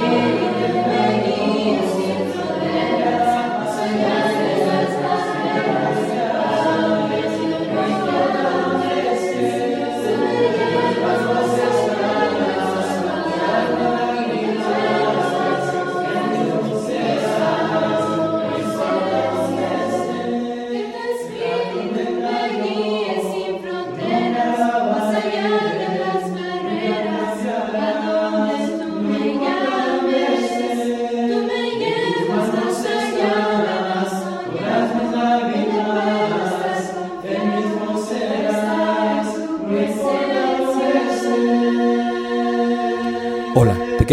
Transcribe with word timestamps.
tu 0.00 0.49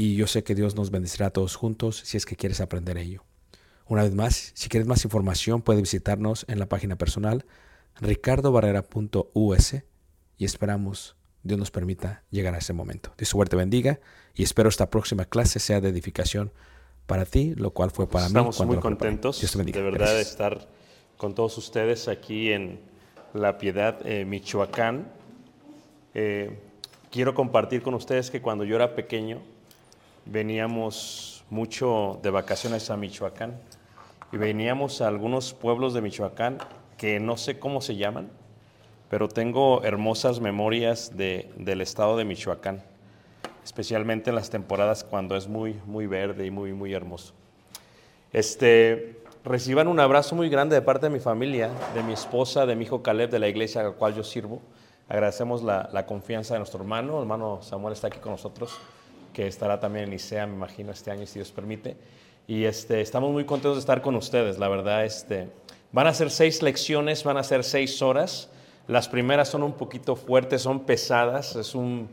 y 0.00 0.14
yo 0.14 0.28
sé 0.28 0.44
que 0.44 0.54
Dios 0.54 0.76
nos 0.76 0.90
bendecirá 0.92 1.26
a 1.26 1.30
todos 1.30 1.56
juntos 1.56 2.00
si 2.04 2.16
es 2.16 2.24
que 2.24 2.36
quieres 2.36 2.60
aprender 2.60 2.96
ello. 2.96 3.24
Una 3.84 4.04
vez 4.04 4.14
más, 4.14 4.52
si 4.54 4.68
quieres 4.68 4.86
más 4.86 5.04
información, 5.04 5.60
puedes 5.60 5.82
visitarnos 5.82 6.46
en 6.48 6.60
la 6.60 6.66
página 6.66 6.96
personal 6.96 7.44
ricardobarrera.us 8.00 9.74
y 10.36 10.44
esperamos 10.44 11.16
Dios 11.42 11.58
nos 11.58 11.72
permita 11.72 12.22
llegar 12.30 12.54
a 12.54 12.58
ese 12.58 12.72
momento. 12.72 13.12
Dios 13.18 13.28
suerte 13.28 13.56
bendiga 13.56 13.98
y 14.34 14.44
espero 14.44 14.68
esta 14.68 14.88
próxima 14.88 15.24
clase 15.24 15.58
sea 15.58 15.80
de 15.80 15.88
edificación 15.88 16.52
para 17.06 17.24
ti, 17.24 17.54
lo 17.56 17.72
cual 17.72 17.90
fue 17.90 18.08
para 18.08 18.26
mí. 18.26 18.28
Estamos 18.28 18.64
muy 18.66 18.76
contentos 18.76 19.40
Dios 19.40 19.50
te 19.50 19.58
bendiga. 19.58 19.78
de 19.78 19.90
verdad 19.90 20.14
de 20.14 20.20
estar 20.20 20.68
con 21.16 21.34
todos 21.34 21.58
ustedes 21.58 22.06
aquí 22.06 22.52
en 22.52 22.78
La 23.34 23.58
Piedad, 23.58 23.98
eh, 24.06 24.24
Michoacán. 24.24 25.10
Eh, 26.14 26.56
quiero 27.10 27.34
compartir 27.34 27.82
con 27.82 27.94
ustedes 27.94 28.30
que 28.30 28.40
cuando 28.40 28.64
yo 28.64 28.76
era 28.76 28.94
pequeño 28.94 29.42
veníamos 30.30 31.44
mucho 31.50 32.18
de 32.22 32.30
vacaciones 32.30 32.90
a 32.90 32.96
Michoacán 32.96 33.58
y 34.32 34.36
veníamos 34.36 35.00
a 35.00 35.08
algunos 35.08 35.54
pueblos 35.54 35.94
de 35.94 36.02
Michoacán 36.02 36.58
que 36.96 37.18
no 37.20 37.36
sé 37.36 37.58
cómo 37.58 37.80
se 37.80 37.96
llaman, 37.96 38.28
pero 39.08 39.28
tengo 39.28 39.82
hermosas 39.84 40.40
memorias 40.40 41.16
de- 41.16 41.50
del 41.56 41.80
estado 41.80 42.16
de 42.16 42.24
Michoacán, 42.24 42.82
especialmente 43.64 44.30
en 44.30 44.36
las 44.36 44.50
temporadas 44.50 45.04
cuando 45.04 45.36
es 45.36 45.48
muy, 45.48 45.80
muy 45.86 46.06
verde 46.06 46.44
y 46.46 46.50
muy, 46.50 46.72
muy 46.72 46.92
hermoso. 46.92 47.32
Este, 48.32 49.20
reciban 49.44 49.88
un 49.88 50.00
abrazo 50.00 50.34
muy 50.34 50.50
grande 50.50 50.74
de 50.76 50.82
parte 50.82 51.06
de 51.06 51.10
mi 51.10 51.20
familia, 51.20 51.70
de 51.94 52.02
mi 52.02 52.12
esposa, 52.12 52.66
de 52.66 52.76
mi 52.76 52.84
hijo 52.84 53.02
Caleb, 53.02 53.30
de 53.30 53.38
la 53.38 53.48
iglesia 53.48 53.80
a 53.80 53.84
la 53.84 53.90
cual 53.92 54.14
yo 54.14 54.22
sirvo. 54.24 54.60
Agradecemos 55.08 55.62
la, 55.62 55.88
la 55.92 56.04
confianza 56.04 56.52
de 56.52 56.60
nuestro 56.60 56.80
hermano. 56.80 57.14
El 57.16 57.20
hermano 57.22 57.60
Samuel 57.62 57.94
está 57.94 58.08
aquí 58.08 58.18
con 58.18 58.32
nosotros, 58.32 58.76
que 59.38 59.46
estará 59.46 59.78
también 59.78 60.06
en 60.06 60.14
ICEA, 60.14 60.48
me 60.48 60.54
imagino, 60.54 60.90
este 60.90 61.12
año, 61.12 61.24
si 61.24 61.34
Dios 61.34 61.52
permite. 61.52 61.96
Y 62.48 62.64
este, 62.64 63.00
estamos 63.00 63.30
muy 63.30 63.44
contentos 63.44 63.76
de 63.76 63.78
estar 63.78 64.02
con 64.02 64.16
ustedes, 64.16 64.58
la 64.58 64.66
verdad. 64.66 65.04
Este, 65.04 65.48
van 65.92 66.08
a 66.08 66.12
ser 66.12 66.32
seis 66.32 66.60
lecciones, 66.60 67.22
van 67.22 67.36
a 67.36 67.44
ser 67.44 67.62
seis 67.62 68.02
horas. 68.02 68.50
Las 68.88 69.08
primeras 69.08 69.46
son 69.46 69.62
un 69.62 69.74
poquito 69.74 70.16
fuertes, 70.16 70.62
son 70.62 70.80
pesadas, 70.80 71.54
es 71.54 71.76
un 71.76 72.08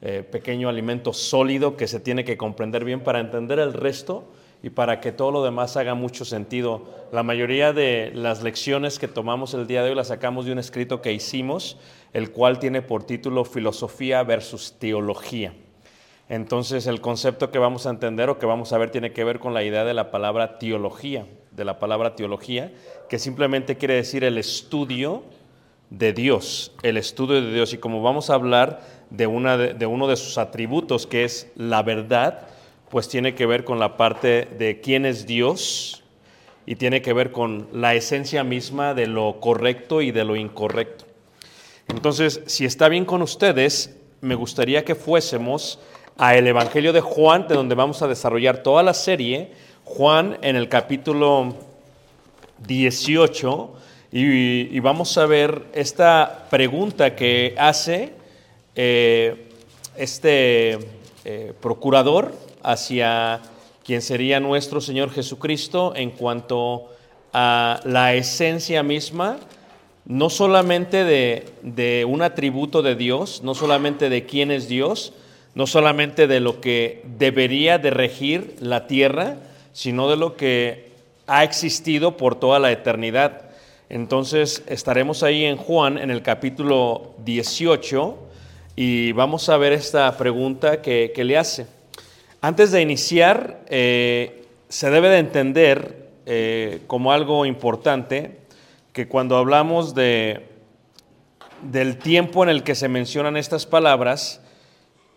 eh, 0.00 0.22
pequeño 0.22 0.68
alimento 0.68 1.12
sólido 1.12 1.76
que 1.76 1.88
se 1.88 1.98
tiene 1.98 2.24
que 2.24 2.36
comprender 2.36 2.84
bien 2.84 3.00
para 3.00 3.18
entender 3.18 3.58
el 3.58 3.72
resto 3.72 4.30
y 4.62 4.70
para 4.70 5.00
que 5.00 5.10
todo 5.10 5.32
lo 5.32 5.42
demás 5.42 5.76
haga 5.76 5.94
mucho 5.94 6.24
sentido. 6.24 6.84
La 7.10 7.24
mayoría 7.24 7.72
de 7.72 8.12
las 8.14 8.44
lecciones 8.44 9.00
que 9.00 9.08
tomamos 9.08 9.54
el 9.54 9.66
día 9.66 9.82
de 9.82 9.90
hoy 9.90 9.96
las 9.96 10.06
sacamos 10.06 10.46
de 10.46 10.52
un 10.52 10.60
escrito 10.60 11.02
que 11.02 11.12
hicimos, 11.12 11.78
el 12.12 12.30
cual 12.30 12.60
tiene 12.60 12.80
por 12.80 13.02
título 13.02 13.44
Filosofía 13.44 14.22
versus 14.22 14.76
Teología. 14.78 15.52
Entonces 16.30 16.86
el 16.86 17.00
concepto 17.00 17.50
que 17.50 17.58
vamos 17.58 17.86
a 17.86 17.90
entender 17.90 18.30
o 18.30 18.38
que 18.38 18.46
vamos 18.46 18.72
a 18.72 18.78
ver 18.78 18.92
tiene 18.92 19.12
que 19.12 19.24
ver 19.24 19.40
con 19.40 19.52
la 19.52 19.64
idea 19.64 19.84
de 19.84 19.94
la 19.94 20.12
palabra 20.12 20.60
teología, 20.60 21.26
de 21.50 21.64
la 21.64 21.80
palabra 21.80 22.14
teología, 22.14 22.72
que 23.08 23.18
simplemente 23.18 23.76
quiere 23.76 23.94
decir 23.94 24.22
el 24.22 24.38
estudio 24.38 25.24
de 25.90 26.12
Dios, 26.12 26.72
el 26.84 26.98
estudio 26.98 27.42
de 27.42 27.52
Dios. 27.52 27.72
Y 27.72 27.78
como 27.78 28.00
vamos 28.00 28.30
a 28.30 28.34
hablar 28.34 28.80
de, 29.10 29.26
una 29.26 29.56
de, 29.56 29.74
de 29.74 29.86
uno 29.86 30.06
de 30.06 30.14
sus 30.14 30.38
atributos, 30.38 31.08
que 31.08 31.24
es 31.24 31.50
la 31.56 31.82
verdad, 31.82 32.46
pues 32.90 33.08
tiene 33.08 33.34
que 33.34 33.46
ver 33.46 33.64
con 33.64 33.80
la 33.80 33.96
parte 33.96 34.46
de 34.56 34.80
quién 34.80 35.06
es 35.06 35.26
Dios 35.26 36.04
y 36.64 36.76
tiene 36.76 37.02
que 37.02 37.12
ver 37.12 37.32
con 37.32 37.66
la 37.72 37.96
esencia 37.96 38.44
misma 38.44 38.94
de 38.94 39.08
lo 39.08 39.40
correcto 39.40 40.00
y 40.00 40.12
de 40.12 40.22
lo 40.22 40.36
incorrecto. 40.36 41.06
Entonces, 41.88 42.40
si 42.46 42.66
está 42.66 42.88
bien 42.88 43.04
con 43.04 43.20
ustedes, 43.20 43.96
me 44.20 44.36
gustaría 44.36 44.84
que 44.84 44.94
fuésemos 44.94 45.80
a 46.22 46.36
el 46.36 46.46
Evangelio 46.46 46.92
de 46.92 47.00
Juan, 47.00 47.48
de 47.48 47.54
donde 47.54 47.74
vamos 47.74 48.02
a 48.02 48.06
desarrollar 48.06 48.58
toda 48.62 48.82
la 48.82 48.92
serie. 48.92 49.52
Juan 49.84 50.36
en 50.42 50.54
el 50.54 50.68
capítulo 50.68 51.54
18, 52.66 53.72
y, 54.12 54.78
vamos 54.80 55.16
a 55.16 55.24
ver 55.24 55.62
esta 55.72 56.46
pregunta 56.50 57.16
que 57.16 57.54
hace 57.56 58.12
eh, 58.76 59.48
este 59.96 60.78
eh, 61.24 61.54
procurador 61.58 62.34
hacia 62.62 63.40
quien 63.82 64.02
sería 64.02 64.40
nuestro 64.40 64.82
Señor 64.82 65.10
Jesucristo 65.12 65.94
en 65.96 66.10
cuanto 66.10 66.90
a 67.32 67.80
la 67.84 68.12
esencia 68.12 68.82
misma, 68.82 69.38
no 70.04 70.28
solamente 70.28 71.02
de, 71.02 71.46
de 71.62 72.04
un 72.04 72.20
atributo 72.20 72.82
de 72.82 72.94
Dios, 72.94 73.40
no 73.42 73.54
solamente 73.54 74.10
de 74.10 74.26
quién 74.26 74.50
es 74.50 74.68
Dios, 74.68 75.14
no 75.54 75.66
solamente 75.66 76.26
de 76.26 76.40
lo 76.40 76.60
que 76.60 77.02
debería 77.18 77.78
de 77.78 77.90
regir 77.90 78.56
la 78.60 78.86
tierra, 78.86 79.36
sino 79.72 80.08
de 80.08 80.16
lo 80.16 80.36
que 80.36 80.90
ha 81.26 81.44
existido 81.44 82.16
por 82.16 82.34
toda 82.34 82.58
la 82.58 82.72
eternidad. 82.72 83.50
Entonces 83.88 84.62
estaremos 84.66 85.22
ahí 85.22 85.44
en 85.44 85.56
Juan, 85.56 85.98
en 85.98 86.10
el 86.10 86.22
capítulo 86.22 87.14
18, 87.24 88.18
y 88.76 89.12
vamos 89.12 89.48
a 89.48 89.56
ver 89.56 89.72
esta 89.72 90.16
pregunta 90.16 90.80
que, 90.80 91.12
que 91.14 91.24
le 91.24 91.36
hace. 91.36 91.66
Antes 92.40 92.72
de 92.72 92.80
iniciar, 92.80 93.60
eh, 93.68 94.44
se 94.68 94.88
debe 94.90 95.08
de 95.08 95.18
entender 95.18 96.08
eh, 96.26 96.80
como 96.86 97.12
algo 97.12 97.44
importante 97.44 98.38
que 98.92 99.08
cuando 99.08 99.36
hablamos 99.36 99.94
de, 99.94 100.46
del 101.62 101.98
tiempo 101.98 102.42
en 102.42 102.48
el 102.48 102.62
que 102.62 102.74
se 102.74 102.88
mencionan 102.88 103.36
estas 103.36 103.66
palabras, 103.66 104.40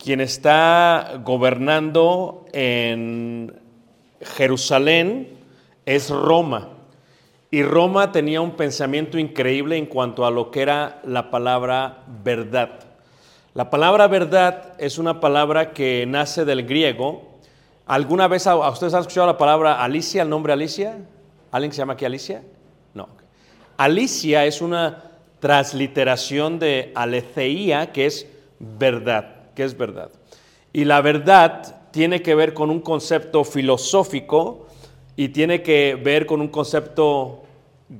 quien 0.03 0.19
está 0.19 1.21
gobernando 1.23 2.45
en 2.51 3.57
Jerusalén 4.21 5.29
es 5.85 6.09
Roma. 6.09 6.71
Y 7.49 7.63
Roma 7.63 8.11
tenía 8.11 8.41
un 8.41 8.57
pensamiento 8.57 9.17
increíble 9.17 9.77
en 9.77 9.85
cuanto 9.85 10.25
a 10.25 10.31
lo 10.31 10.51
que 10.51 10.61
era 10.61 10.99
la 11.05 11.31
palabra 11.31 12.03
verdad. 12.21 12.81
La 13.53 13.69
palabra 13.69 14.07
verdad 14.07 14.73
es 14.77 14.97
una 14.97 15.21
palabra 15.21 15.71
que 15.71 16.05
nace 16.05 16.43
del 16.43 16.65
griego. 16.65 17.37
¿Alguna 17.85 18.27
vez 18.27 18.45
a, 18.45 18.57
ustedes 18.57 18.93
han 18.93 19.01
escuchado 19.01 19.27
la 19.27 19.37
palabra 19.37 19.81
Alicia, 19.81 20.23
el 20.23 20.29
nombre 20.29 20.51
Alicia? 20.51 20.97
¿Alguien 21.49 21.71
se 21.71 21.77
llama 21.77 21.93
aquí 21.93 22.03
Alicia? 22.03 22.43
No. 22.93 23.07
Alicia 23.77 24.43
es 24.45 24.61
una 24.61 25.03
transliteración 25.39 26.59
de 26.59 26.91
aletheía, 26.93 27.93
que 27.93 28.07
es 28.07 28.27
verdad, 28.59 29.32
que 29.55 29.63
es 29.63 29.77
verdad. 29.77 30.09
Y 30.71 30.85
la 30.85 31.01
verdad 31.01 31.81
tiene 31.91 32.21
que 32.21 32.35
ver 32.35 32.53
con 32.53 32.69
un 32.69 32.79
concepto 32.79 33.43
filosófico 33.43 34.67
y 35.15 35.29
tiene 35.29 35.61
que 35.61 35.95
ver 35.95 36.25
con 36.25 36.41
un 36.41 36.47
concepto 36.47 37.43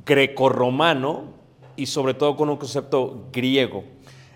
grecorromano 0.05 1.25
y 1.75 1.85
sobre 1.85 2.13
todo 2.13 2.35
con 2.35 2.49
un 2.49 2.57
concepto 2.57 3.27
griego. 3.31 3.83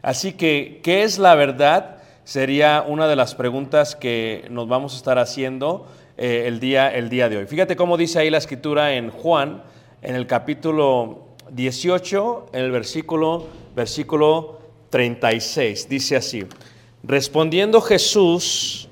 Así 0.02 0.34
que, 0.34 0.80
¿qué 0.84 1.04
es 1.04 1.18
la 1.18 1.36
verdad? 1.36 1.98
Sería 2.24 2.84
una 2.88 3.08
de 3.08 3.16
las 3.16 3.36
preguntas 3.36 3.96
que 3.96 4.46
nos 4.52 4.68
vamos 4.68 4.94
a 4.94 4.98
estar 4.98 5.18
haciendo 5.18 5.88
eh, 6.18 6.44
el, 6.46 6.60
día, 6.60 6.94
el 6.94 7.10
día 7.10 7.30
de 7.30 7.38
hoy. 7.38 7.46
Fíjate 7.46 7.76
cómo 7.76 7.98
dice 7.98 8.20
ahí 8.20 8.30
la 8.30 8.38
escritura 8.38 8.94
en 8.94 9.10
Juan, 9.10 9.64
en 10.02 10.16
el 10.16 10.28
capítulo 10.28 11.28
18, 11.52 12.48
en 12.54 12.66
el 12.66 12.72
versículo, 12.72 13.48
versículo 13.76 14.60
36. 14.90 15.90
Dice 15.90 16.16
así, 16.16 16.46
respondiendo 17.08 17.80
Jesús, 17.80 18.90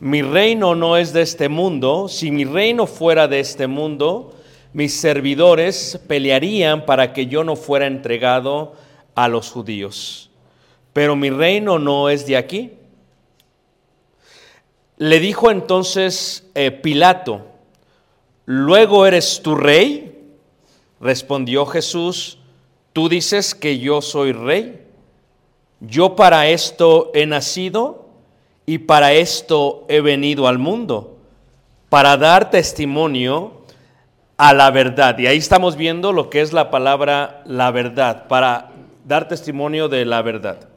mi 0.00 0.22
reino 0.22 0.74
no 0.74 0.96
es 0.96 1.12
de 1.12 1.22
este 1.22 1.48
mundo, 1.48 2.08
si 2.08 2.30
mi 2.30 2.44
reino 2.44 2.86
fuera 2.86 3.28
de 3.28 3.40
este 3.40 3.66
mundo, 3.66 4.34
mis 4.72 4.98
servidores 4.98 6.00
pelearían 6.06 6.86
para 6.86 7.12
que 7.12 7.26
yo 7.26 7.44
no 7.44 7.56
fuera 7.56 7.86
entregado 7.86 8.74
a 9.14 9.28
los 9.28 9.50
judíos. 9.50 10.30
Pero 10.92 11.14
mi 11.14 11.30
reino 11.30 11.78
no 11.78 12.08
es 12.08 12.26
de 12.26 12.36
aquí. 12.36 12.72
Le 14.96 15.20
dijo 15.20 15.50
entonces 15.50 16.48
eh, 16.54 16.70
Pilato, 16.70 17.46
¿luego 18.46 19.06
eres 19.06 19.42
tu 19.42 19.54
rey? 19.54 20.36
Respondió 21.00 21.66
Jesús, 21.66 22.38
tú 22.92 23.08
dices 23.08 23.54
que 23.54 23.78
yo 23.78 24.00
soy 24.00 24.32
rey. 24.32 24.87
Yo 25.80 26.16
para 26.16 26.48
esto 26.48 27.10
he 27.14 27.26
nacido 27.26 28.06
y 28.66 28.78
para 28.78 29.12
esto 29.12 29.84
he 29.88 30.00
venido 30.00 30.48
al 30.48 30.58
mundo, 30.58 31.16
para 31.88 32.16
dar 32.16 32.50
testimonio 32.50 33.62
a 34.36 34.52
la 34.52 34.70
verdad. 34.70 35.18
Y 35.18 35.26
ahí 35.26 35.38
estamos 35.38 35.76
viendo 35.76 36.12
lo 36.12 36.30
que 36.30 36.40
es 36.40 36.52
la 36.52 36.70
palabra 36.70 37.42
la 37.46 37.70
verdad, 37.70 38.26
para 38.28 38.70
dar 39.04 39.28
testimonio 39.28 39.88
de 39.88 40.04
la 40.04 40.22
verdad. 40.22 40.68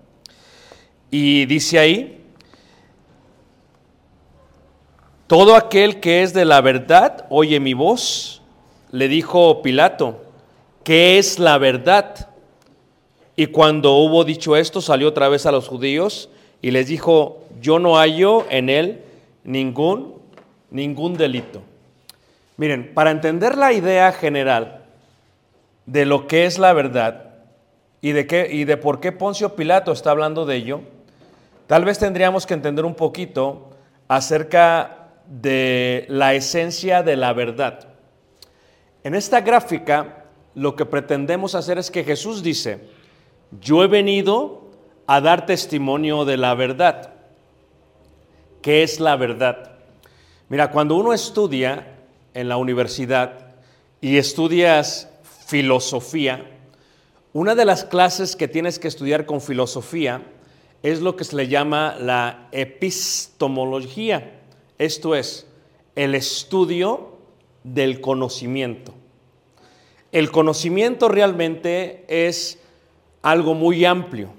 Y 1.10 1.46
dice 1.46 1.80
ahí, 1.80 2.24
todo 5.28 5.56
aquel 5.56 6.00
que 6.00 6.24
es 6.24 6.34
de 6.34 6.46
la 6.46 6.62
verdad 6.62 7.26
oye 7.30 7.60
mi 7.60 7.74
voz. 7.74 8.42
Le 8.92 9.08
dijo 9.08 9.62
Pilato, 9.62 10.22
¿qué 10.84 11.18
es 11.18 11.40
la 11.40 11.58
verdad? 11.58 12.31
Y 13.36 13.48
cuando 13.48 13.94
hubo 13.94 14.24
dicho 14.24 14.56
esto, 14.56 14.82
salió 14.82 15.08
otra 15.08 15.30
vez 15.30 15.46
a 15.46 15.52
los 15.52 15.68
judíos 15.68 16.30
y 16.62 16.72
les 16.72 16.88
dijo, 16.88 17.44
yo 17.62 17.80
no 17.80 17.96
hallo 17.96 18.46
en 18.50 18.70
él 18.70 19.02
ningún, 19.44 20.16
ningún 20.70 21.16
delito. 21.16 21.62
Miren, 22.58 22.94
para 22.94 23.12
entender 23.12 23.58
la 23.58 23.74
idea 23.74 24.12
general 24.12 24.84
de 25.86 26.06
lo 26.06 26.28
que 26.28 26.46
es 26.46 26.60
la 26.60 26.74
verdad 26.74 27.36
y 28.02 28.12
de, 28.12 28.28
qué, 28.28 28.48
y 28.52 28.66
de 28.66 28.78
por 28.78 29.00
qué 29.00 29.12
Poncio 29.12 29.56
Pilato 29.56 29.92
está 29.92 30.12
hablando 30.12 30.46
de 30.46 30.58
ello, 30.58 30.82
tal 31.68 31.86
vez 31.86 31.98
tendríamos 31.98 32.46
que 32.46 32.54
entender 32.54 32.86
un 32.86 32.96
poquito 32.96 33.72
acerca 34.08 35.10
de 35.28 36.06
la 36.10 36.34
esencia 36.34 37.02
de 37.02 37.16
la 37.16 37.34
verdad. 37.34 37.88
En 39.04 39.16
esta 39.16 39.42
gráfica 39.42 40.26
lo 40.54 40.76
que 40.76 40.86
pretendemos 40.86 41.56
hacer 41.56 41.78
es 41.78 41.90
que 41.90 42.04
Jesús 42.04 42.44
dice, 42.44 42.82
yo 43.60 43.84
he 43.84 43.88
venido 43.88 44.62
a 45.08 45.20
dar 45.20 45.46
testimonio 45.46 46.24
de 46.26 46.38
la 46.38 46.56
verdad. 46.56 47.14
¿Qué 48.62 48.84
es 48.84 49.00
la 49.00 49.16
verdad? 49.16 49.72
Mira, 50.48 50.72
cuando 50.72 50.96
uno 50.96 51.14
estudia 51.14 51.96
en 52.34 52.48
la 52.48 52.58
universidad 52.58 53.56
y 54.00 54.18
estudias 54.18 55.10
filosofía, 55.48 56.46
una 57.34 57.56
de 57.56 57.66
las 57.66 57.84
clases 57.84 58.36
que 58.36 58.48
tienes 58.48 58.80
que 58.80 58.88
estudiar 58.88 59.26
con 59.26 59.42
filosofía 59.42 60.22
es 60.84 61.02
lo 61.02 61.16
que 61.16 61.24
se 61.24 61.36
le 61.36 61.48
llama 61.48 61.96
la 62.00 62.48
epistemología. 62.52 64.40
Esto 64.78 65.16
es 65.16 65.48
el 65.96 66.16
estudio 66.16 67.18
del 67.64 68.02
conocimiento. 68.02 68.94
El 70.12 70.32
conocimiento 70.32 71.08
realmente 71.08 72.04
es 72.08 72.60
algo 73.22 73.54
muy 73.54 73.86
amplio. 73.86 74.30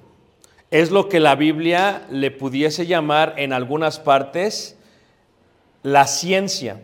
Es 0.71 0.91
lo 0.91 1.09
que 1.09 1.21
la 1.21 1.35
Biblia 1.35 2.07
le 2.11 2.31
pudiese 2.31 2.87
llamar 2.87 3.35
en 3.37 3.53
algunas 3.53 3.99
partes 3.99 4.77
la 5.83 6.07
ciencia. 6.07 6.81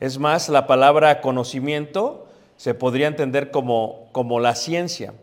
Es 0.00 0.18
más, 0.18 0.48
la 0.48 0.66
palabra 0.66 1.20
conocimiento 1.20 2.26
se 2.56 2.74
podría 2.74 3.06
entender 3.06 3.50
como, 3.50 4.08
como 4.12 4.40
la 4.40 4.54
ciencia. 4.54 5.14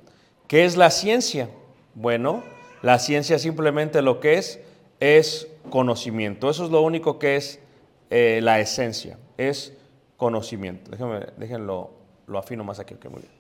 ¿Qué 0.48 0.66
es 0.66 0.78
la 0.78 0.90
ciencia? 0.90 1.50
Bueno, 1.96 2.44
la 2.82 3.00
ciencia 3.00 3.40
simplemente 3.40 4.02
lo 4.02 4.20
que 4.20 4.36
es 4.36 4.60
es 5.00 5.48
conocimiento. 5.70 6.50
Eso 6.50 6.66
es 6.66 6.72
lo 6.72 6.82
único 6.82 7.20
que 7.20 7.36
es 7.36 7.60
eh, 8.10 8.40
la 8.42 8.60
esencia, 8.60 9.18
es 9.38 9.74
conocimiento. 10.16 10.92
Déjenme, 10.92 11.28
déjenlo, 11.38 11.92
lo 12.28 12.40
afino 12.40 12.64
más 12.64 12.80
aquí, 12.80 12.96
que 12.96 13.10
muy 13.10 13.22
bien. 13.22 13.34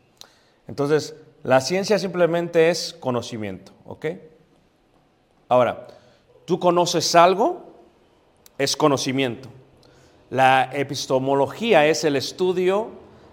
Entonces, 0.67 1.15
la 1.47 1.61
ciencia 1.61 1.97
simplemente 1.97 2.69
es 2.69 2.93
conocimiento, 2.99 3.71
¿ok? 3.85 4.05
Ahora, 5.47 5.87
tú 6.43 6.59
conoces 6.59 7.15
algo 7.15 7.71
es 8.57 8.75
conocimiento. 8.75 9.47
La 10.29 10.69
epistemología 10.73 11.85
es 11.85 12.03
el 12.03 12.17
estudio 12.17 12.89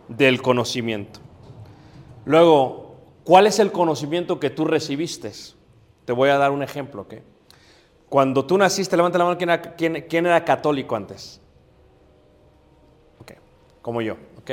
del 0.06 0.42
conocimiento. 0.42 1.18
Luego, 2.24 2.94
¿cuál 3.24 3.48
es 3.48 3.58
el 3.58 3.72
conocimiento 3.72 4.38
que 4.38 4.50
tú 4.50 4.64
recibiste? 4.64 5.32
Te 6.04 6.12
voy 6.12 6.28
a 6.30 6.38
dar 6.38 6.52
un 6.52 6.62
ejemplo. 6.62 7.02
¿ok? 7.02 7.14
Cuando 8.08 8.44
tú 8.46 8.56
naciste, 8.56 8.96
levanta 8.96 9.18
la 9.18 9.24
mano, 9.24 9.38
¿quién 9.38 9.50
era, 9.50 9.74
quién- 10.06 10.26
era 10.26 10.44
católico 10.44 10.94
antes? 10.94 11.40
Ok, 13.20 13.32
como 13.82 14.00
yo. 14.02 14.14
ok. 14.38 14.50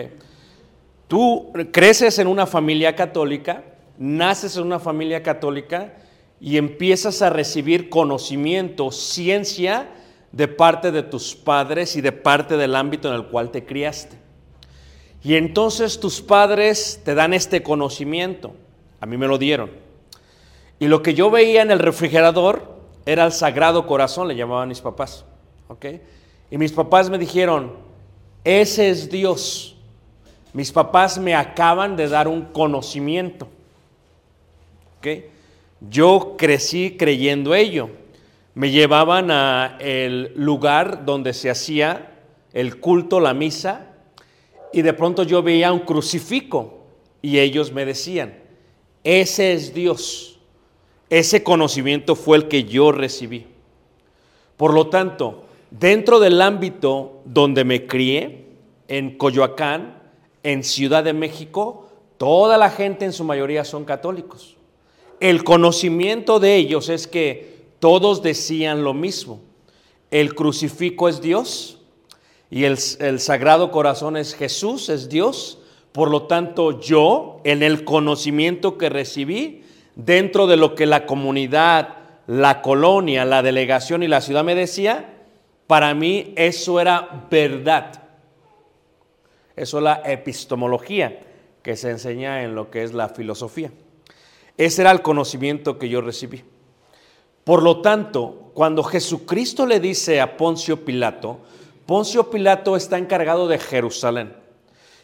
Tú 1.11 1.51
creces 1.73 2.19
en 2.19 2.27
una 2.27 2.47
familia 2.47 2.95
católica, 2.95 3.65
naces 3.97 4.55
en 4.55 4.63
una 4.63 4.79
familia 4.79 5.21
católica 5.21 5.93
y 6.39 6.55
empiezas 6.55 7.21
a 7.21 7.29
recibir 7.29 7.89
conocimiento, 7.89 8.91
ciencia 8.91 9.89
de 10.31 10.47
parte 10.47 10.89
de 10.89 11.03
tus 11.03 11.35
padres 11.35 11.97
y 11.97 12.01
de 12.01 12.13
parte 12.13 12.55
del 12.55 12.77
ámbito 12.77 13.09
en 13.09 13.15
el 13.15 13.25
cual 13.25 13.51
te 13.51 13.65
criaste. 13.65 14.15
Y 15.21 15.35
entonces 15.35 15.99
tus 15.99 16.21
padres 16.21 17.01
te 17.03 17.13
dan 17.13 17.33
este 17.33 17.61
conocimiento. 17.61 18.53
A 19.01 19.05
mí 19.05 19.17
me 19.17 19.27
lo 19.27 19.37
dieron. 19.37 19.69
Y 20.79 20.87
lo 20.87 21.03
que 21.03 21.13
yo 21.13 21.29
veía 21.29 21.61
en 21.61 21.71
el 21.71 21.79
refrigerador 21.79 22.73
era 23.05 23.25
el 23.25 23.33
Sagrado 23.33 23.85
Corazón, 23.85 24.29
le 24.29 24.37
llamaban 24.37 24.69
mis 24.69 24.79
papás. 24.79 25.25
¿ok? 25.67 25.87
Y 26.49 26.57
mis 26.57 26.71
papás 26.71 27.09
me 27.09 27.17
dijeron, 27.17 27.73
ese 28.45 28.89
es 28.89 29.09
Dios. 29.09 29.70
Mis 30.53 30.71
papás 30.71 31.17
me 31.17 31.33
acaban 31.33 31.95
de 31.95 32.07
dar 32.07 32.27
un 32.27 32.41
conocimiento. 32.45 33.47
¿ok? 34.97 35.07
Yo 35.89 36.35
crecí 36.37 36.97
creyendo 36.97 37.55
ello. 37.55 37.89
Me 38.53 38.69
llevaban 38.69 39.31
a 39.31 39.77
el 39.79 40.33
lugar 40.35 41.05
donde 41.05 41.33
se 41.33 41.49
hacía 41.49 42.11
el 42.53 42.79
culto, 42.79 43.19
la 43.19 43.33
misa, 43.33 43.87
y 44.73 44.81
de 44.81 44.93
pronto 44.93 45.23
yo 45.23 45.41
veía 45.41 45.71
un 45.71 45.79
crucifijo 45.79 46.85
y 47.21 47.39
ellos 47.39 47.71
me 47.71 47.85
decían, 47.85 48.33
ese 49.03 49.53
es 49.53 49.73
Dios. 49.73 50.39
Ese 51.09 51.43
conocimiento 51.43 52.15
fue 52.15 52.37
el 52.37 52.47
que 52.47 52.63
yo 52.63 52.91
recibí. 52.91 53.47
Por 54.57 54.73
lo 54.73 54.87
tanto, 54.87 55.45
dentro 55.69 56.19
del 56.19 56.41
ámbito 56.41 57.21
donde 57.25 57.63
me 57.63 57.87
crié, 57.87 58.45
en 58.87 59.17
Coyoacán, 59.17 60.00
en 60.43 60.63
Ciudad 60.63 61.03
de 61.03 61.13
México, 61.13 61.87
toda 62.17 62.57
la 62.57 62.69
gente 62.69 63.05
en 63.05 63.13
su 63.13 63.23
mayoría 63.23 63.63
son 63.63 63.85
católicos. 63.85 64.57
El 65.19 65.43
conocimiento 65.43 66.39
de 66.39 66.55
ellos 66.55 66.89
es 66.89 67.07
que 67.07 67.65
todos 67.79 68.21
decían 68.23 68.83
lo 68.83 68.93
mismo. 68.93 69.41
El 70.09 70.35
crucifijo 70.35 71.07
es 71.07 71.21
Dios 71.21 71.79
y 72.49 72.65
el, 72.65 72.77
el 72.99 73.19
Sagrado 73.19 73.71
Corazón 73.71 74.17
es 74.17 74.33
Jesús, 74.33 74.89
es 74.89 75.09
Dios. 75.09 75.59
Por 75.91 76.09
lo 76.09 76.23
tanto, 76.23 76.79
yo, 76.79 77.41
en 77.43 77.63
el 77.63 77.83
conocimiento 77.83 78.77
que 78.77 78.89
recibí, 78.89 79.63
dentro 79.95 80.47
de 80.47 80.57
lo 80.57 80.75
que 80.75 80.85
la 80.85 81.05
comunidad, 81.05 81.97
la 82.27 82.61
colonia, 82.61 83.25
la 83.25 83.41
delegación 83.41 84.03
y 84.03 84.07
la 84.07 84.21
ciudad 84.21 84.43
me 84.43 84.55
decía, 84.55 85.17
para 85.67 85.93
mí 85.93 86.33
eso 86.35 86.79
era 86.79 87.27
verdad. 87.29 88.00
Eso 89.61 89.77
es 89.77 89.83
la 89.83 90.01
epistemología 90.03 91.19
que 91.61 91.75
se 91.75 91.91
enseña 91.91 92.41
en 92.41 92.55
lo 92.55 92.71
que 92.71 92.81
es 92.81 92.95
la 92.95 93.09
filosofía. 93.09 93.71
Ese 94.57 94.81
era 94.81 94.89
el 94.89 95.03
conocimiento 95.03 95.77
que 95.77 95.87
yo 95.87 96.01
recibí. 96.01 96.43
Por 97.43 97.61
lo 97.61 97.79
tanto, 97.79 98.49
cuando 98.55 98.83
Jesucristo 98.83 99.67
le 99.67 99.79
dice 99.79 100.19
a 100.19 100.35
Poncio 100.35 100.83
Pilato, 100.83 101.41
Poncio 101.85 102.31
Pilato 102.31 102.75
está 102.75 102.97
encargado 102.97 103.47
de 103.47 103.59
Jerusalén. 103.59 104.33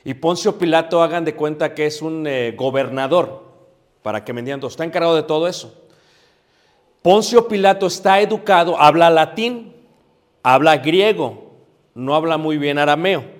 Y 0.04 0.16
Poncio 0.16 0.58
Pilato, 0.58 1.04
hagan 1.04 1.24
de 1.24 1.36
cuenta 1.36 1.76
que 1.76 1.86
es 1.86 2.02
un 2.02 2.26
eh, 2.26 2.56
gobernador, 2.58 3.44
para 4.02 4.26
que 4.26 4.34
me 4.34 4.40
entiendan, 4.40 4.72
está 4.72 4.84
encargado 4.84 5.16
de 5.16 5.22
todo 5.22 5.48
eso. 5.48 5.88
Poncio 7.04 7.48
Pilato 7.48 7.86
está 7.86 8.22
educado, 8.22 8.76
habla 8.82 9.12
latín, 9.12 9.76
habla 10.42 10.78
griego, 10.78 11.52
no 11.94 12.16
habla 12.16 12.38
muy 12.38 12.58
bien 12.58 12.80
arameo. 12.80 13.37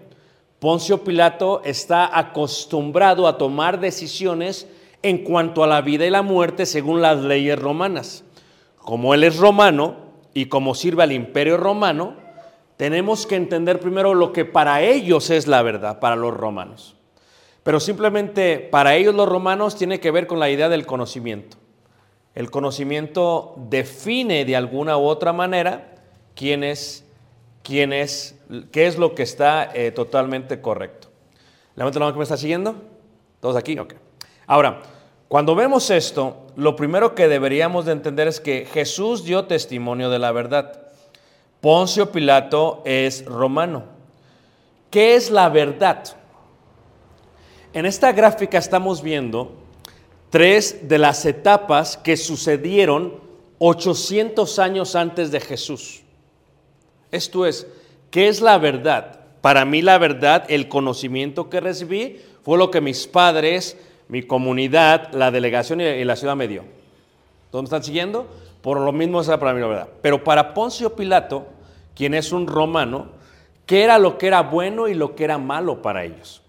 Poncio 0.60 1.04
Pilato 1.04 1.62
está 1.64 2.18
acostumbrado 2.18 3.28
a 3.28 3.38
tomar 3.38 3.80
decisiones 3.80 4.68
en 5.04 5.24
cuanto 5.24 5.64
a 5.64 5.68
la 5.68 5.82
vida 5.82 6.06
y 6.06 6.10
la 6.10 6.24
muerte 6.24 6.66
según 6.66 7.02
las 7.02 7.20
leyes 7.20 7.60
romanas. 7.60 8.24
Como 8.78 9.14
él 9.14 9.24
es 9.24 9.38
romano 9.38 9.96
y 10.34 10.48
como 10.48 10.74
sirve 10.74 11.04
al 11.04 11.12
imperio 11.12 11.58
romano, 11.58 12.16
tenemos 12.78 13.26
que 13.26 13.36
entender 13.36 13.80
primero 13.80 14.14
lo 14.14 14.34
que 14.34 14.46
para 14.46 14.82
ellos 14.82 15.30
es 15.30 15.48
la 15.48 15.62
verdad, 15.62 16.00
para 16.00 16.16
los 16.16 16.34
romanos. 16.34 16.96
Pero 17.64 17.80
simplemente 17.80 18.60
para 18.60 18.96
ellos 18.96 19.14
los 19.14 19.28
romanos 19.28 19.76
tiene 19.76 20.00
que 20.00 20.12
ver 20.12 20.26
con 20.26 20.40
la 20.40 20.50
idea 20.50 20.70
del 20.70 20.86
conocimiento. 20.86 21.58
El 22.34 22.52
conocimiento 22.52 23.56
define 23.70 24.46
de 24.46 24.56
alguna 24.56 24.98
u 24.98 25.06
otra 25.06 25.34
manera 25.34 25.96
quién 26.36 26.64
es, 26.64 27.04
quién 27.68 27.92
es, 27.92 28.40
qué 28.72 28.88
es 28.88 28.98
lo 28.98 29.14
que 29.14 29.24
está 29.24 29.70
eh, 29.74 29.92
totalmente 29.92 30.62
correcto. 30.62 31.10
Levanta 31.76 32.00
la 32.00 32.06
mano 32.06 32.14
que 32.14 32.20
me 32.20 32.24
está 32.24 32.38
siguiendo. 32.38 32.76
¿Todos 33.42 33.58
aquí? 33.58 33.78
Ok. 33.78 33.94
Ahora, 34.48 34.82
cuando 35.28 35.54
vemos 35.54 35.90
esto, 35.90 36.48
lo 36.56 36.78
primero 36.78 37.14
que 37.14 37.28
deberíamos 37.28 37.86
de 37.86 37.92
entender 37.92 38.30
es 38.30 38.40
que 38.40 38.66
Jesús 38.72 39.26
dio 39.26 39.46
testimonio 39.46 40.10
de 40.10 40.18
la 40.18 40.32
verdad. 40.32 40.82
Poncio 41.60 42.10
Pilato 42.14 42.84
es 42.86 43.26
romano. 43.26 43.84
¿Qué 44.90 45.16
es 45.16 45.30
la 45.30 45.50
verdad? 45.50 46.06
En 47.74 47.86
esta 47.86 48.14
gráfica 48.14 48.58
estamos 48.58 49.02
viendo 49.02 49.52
tres 50.30 50.88
de 50.88 51.00
las 51.00 51.26
etapas 51.26 51.98
que 51.98 52.16
sucedieron 52.16 53.20
800 53.60 54.58
años 54.58 54.96
antes 54.96 55.32
de 55.32 55.42
Jesús. 55.42 56.07
Esto 57.12 57.46
es, 57.46 57.68
¿qué 58.12 58.28
es 58.28 58.42
la 58.42 58.58
verdad? 58.58 59.20
Para 59.42 59.66
mí 59.66 59.82
la 59.82 59.98
verdad, 59.98 60.46
el 60.50 60.68
conocimiento 60.68 61.50
que 61.50 61.60
recibí, 61.60 62.22
fue 62.44 62.58
lo 62.58 62.72
que 62.72 62.82
mis 62.82 63.08
padres, 63.08 63.78
mi 64.08 64.24
comunidad, 64.24 65.12
la 65.14 65.32
delegación 65.32 65.82
y 65.82 66.04
la 66.04 66.16
ciudad 66.16 66.36
me 66.36 66.48
dio. 66.48 66.64
¿Todos 67.52 67.64
me 67.64 67.68
están 67.68 67.84
siguiendo? 67.84 68.28
Por 68.62 68.80
lo 68.80 68.92
mismo 68.92 69.22
esa 69.22 69.40
para 69.40 69.54
mí 69.54 69.62
la 69.62 69.68
verdad. 69.68 69.90
Pero 70.02 70.24
para 70.24 70.54
Poncio 70.54 70.96
Pilato, 70.96 71.48
quien 71.96 72.14
es 72.14 72.32
un 72.32 72.48
romano, 72.48 73.10
¿qué 73.66 73.84
era 73.84 74.00
lo 74.00 74.18
que 74.18 74.28
era 74.28 74.42
bueno 74.42 74.88
y 74.88 74.94
lo 74.94 75.16
que 75.16 75.24
era 75.24 75.38
malo 75.38 75.82
para 75.82 76.04
ellos? 76.04 76.42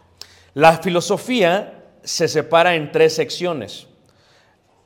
La 0.55 0.79
filosofía 0.79 1.85
se 2.03 2.27
separa 2.27 2.75
en 2.75 2.91
tres 2.91 3.15
secciones. 3.15 3.87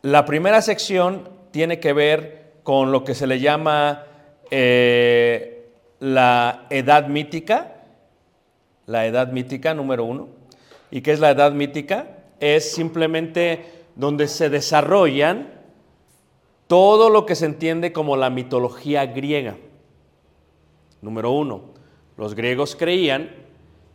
La 0.03 0.25
primera 0.25 0.61
sección 0.61 1.29
tiene 1.51 1.79
que 1.79 1.93
ver 1.93 2.53
con 2.63 2.93
lo 2.93 3.05
que 3.05 3.15
se 3.15 3.27
le 3.27 3.41
llama 3.41 4.05
eh, 4.51 5.52
la 6.03 6.67
edad 6.69 7.07
mítica, 7.07 7.77
la 8.87 9.07
edad 9.07 9.31
mítica 9.31 9.73
número 9.73 10.05
uno. 10.05 10.31
¿Y 10.91 11.01
qué 11.01 11.13
es 11.13 11.21
la 11.21 11.31
edad 11.31 11.53
mítica? 11.53 12.25
Es 12.41 12.73
simplemente 12.73 13.65
donde 13.95 14.27
se 14.27 14.51
desarrollan 14.51 15.61
todo 16.67 17.09
lo 17.09 17.25
que 17.25 17.37
se 17.37 17.47
entiende 17.47 17.93
como 17.93 18.17
la 18.17 18.31
mitología 18.31 19.07
griega. 19.07 19.57
Número 21.03 21.31
uno, 21.31 21.67
los 22.17 22.35
griegos 22.35 22.75
creían 22.75 23.31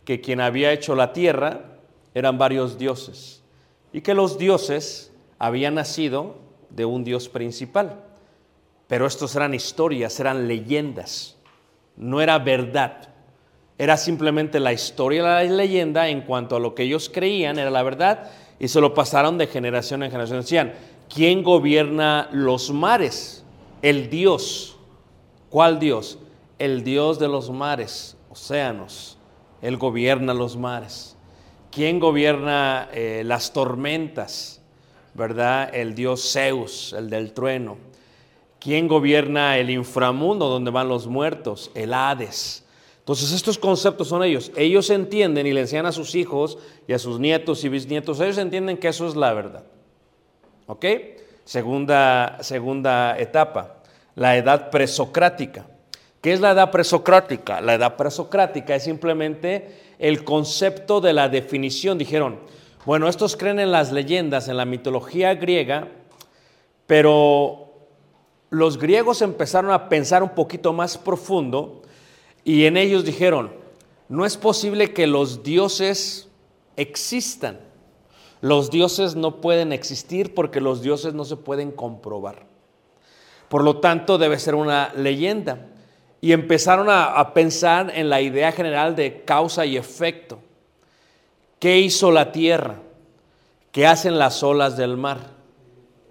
que 0.06 0.22
quien 0.22 0.40
había 0.40 0.72
hecho 0.72 0.94
la 0.94 1.12
tierra 1.12 1.78
eran 2.14 2.38
varios 2.38 2.78
dioses 2.78 3.42
y 3.92 4.00
que 4.00 4.14
los 4.14 4.38
dioses 4.38 5.12
habían 5.38 5.74
nacido 5.74 6.36
de 6.70 6.86
un 6.86 7.04
dios 7.04 7.28
principal. 7.28 8.02
Pero 8.86 9.06
estos 9.06 9.36
eran 9.36 9.52
historias, 9.52 10.18
eran 10.18 10.48
leyendas, 10.48 11.37
no 11.98 12.20
era 12.20 12.38
verdad. 12.38 13.08
Era 13.76 13.96
simplemente 13.96 14.58
la 14.58 14.72
historia, 14.72 15.22
la 15.22 15.42
leyenda 15.42 16.08
en 16.08 16.22
cuanto 16.22 16.56
a 16.56 16.60
lo 16.60 16.74
que 16.74 16.84
ellos 16.84 17.10
creían 17.12 17.58
era 17.58 17.70
la 17.70 17.82
verdad 17.82 18.30
y 18.58 18.68
se 18.68 18.80
lo 18.80 18.94
pasaron 18.94 19.38
de 19.38 19.46
generación 19.46 20.02
en 20.02 20.10
generación. 20.10 20.40
Decían, 20.40 20.72
¿quién 21.12 21.42
gobierna 21.42 22.28
los 22.32 22.72
mares? 22.72 23.44
El 23.82 24.10
Dios. 24.10 24.76
¿Cuál 25.50 25.78
Dios? 25.78 26.18
El 26.58 26.82
Dios 26.82 27.18
de 27.18 27.28
los 27.28 27.50
mares, 27.50 28.16
océanos. 28.30 29.16
Él 29.62 29.76
gobierna 29.76 30.34
los 30.34 30.56
mares. 30.56 31.16
¿Quién 31.70 32.00
gobierna 32.00 32.88
eh, 32.92 33.22
las 33.24 33.52
tormentas? 33.52 34.60
¿Verdad? 35.14 35.70
El 35.72 35.94
Dios 35.94 36.32
Zeus, 36.32 36.92
el 36.92 37.10
del 37.10 37.32
trueno. 37.32 37.87
¿Quién 38.68 38.86
gobierna 38.86 39.56
el 39.56 39.70
inframundo 39.70 40.46
donde 40.46 40.70
van 40.70 40.88
los 40.88 41.06
muertos? 41.06 41.70
El 41.74 41.94
Hades. 41.94 42.66
Entonces 42.98 43.32
estos 43.32 43.56
conceptos 43.56 44.08
son 44.08 44.22
ellos. 44.22 44.52
Ellos 44.56 44.90
entienden 44.90 45.46
y 45.46 45.54
le 45.54 45.62
enseñan 45.62 45.86
a 45.86 45.92
sus 45.92 46.14
hijos 46.14 46.58
y 46.86 46.92
a 46.92 46.98
sus 46.98 47.18
nietos 47.18 47.64
y 47.64 47.70
bisnietos. 47.70 48.20
Ellos 48.20 48.36
entienden 48.36 48.76
que 48.76 48.88
eso 48.88 49.08
es 49.08 49.16
la 49.16 49.32
verdad. 49.32 49.64
¿Ok? 50.66 50.84
Segunda, 51.44 52.36
segunda 52.42 53.18
etapa, 53.18 53.76
la 54.14 54.36
edad 54.36 54.68
presocrática. 54.68 55.64
¿Qué 56.20 56.34
es 56.34 56.40
la 56.40 56.50
edad 56.50 56.70
presocrática? 56.70 57.62
La 57.62 57.72
edad 57.72 57.96
presocrática 57.96 58.74
es 58.74 58.84
simplemente 58.84 59.80
el 59.98 60.24
concepto 60.24 61.00
de 61.00 61.14
la 61.14 61.30
definición. 61.30 61.96
Dijeron, 61.96 62.38
bueno, 62.84 63.08
estos 63.08 63.34
creen 63.34 63.60
en 63.60 63.72
las 63.72 63.92
leyendas, 63.92 64.46
en 64.46 64.58
la 64.58 64.66
mitología 64.66 65.34
griega, 65.36 65.88
pero 66.86 67.67
los 68.50 68.78
griegos 68.78 69.22
empezaron 69.22 69.70
a 69.70 69.88
pensar 69.88 70.22
un 70.22 70.30
poquito 70.30 70.72
más 70.72 70.96
profundo 70.96 71.82
y 72.44 72.64
en 72.64 72.76
ellos 72.76 73.04
dijeron, 73.04 73.52
no 74.08 74.24
es 74.24 74.36
posible 74.36 74.94
que 74.94 75.06
los 75.06 75.42
dioses 75.42 76.28
existan. 76.76 77.60
Los 78.40 78.70
dioses 78.70 79.16
no 79.16 79.40
pueden 79.40 79.72
existir 79.72 80.34
porque 80.34 80.60
los 80.60 80.80
dioses 80.80 81.12
no 81.12 81.24
se 81.24 81.36
pueden 81.36 81.72
comprobar. 81.72 82.46
Por 83.48 83.64
lo 83.64 83.78
tanto, 83.78 84.16
debe 84.18 84.38
ser 84.38 84.54
una 84.54 84.92
leyenda. 84.94 85.66
Y 86.20 86.32
empezaron 86.32 86.88
a, 86.90 87.32
pensar 87.32 87.92
en 87.94 88.08
la 88.08 88.20
idea 88.20 88.52
general 88.52 88.96
de 88.96 89.24
causa 89.24 89.66
y 89.66 89.76
efecto. 89.76 90.38
¿Qué 91.58 91.78
hizo 91.78 92.10
la 92.10 92.32
tierra? 92.32 92.80
¿Qué 93.72 93.86
hacen 93.86 94.18
las 94.18 94.42
olas 94.42 94.76
del 94.76 94.96
mar? 94.96 95.18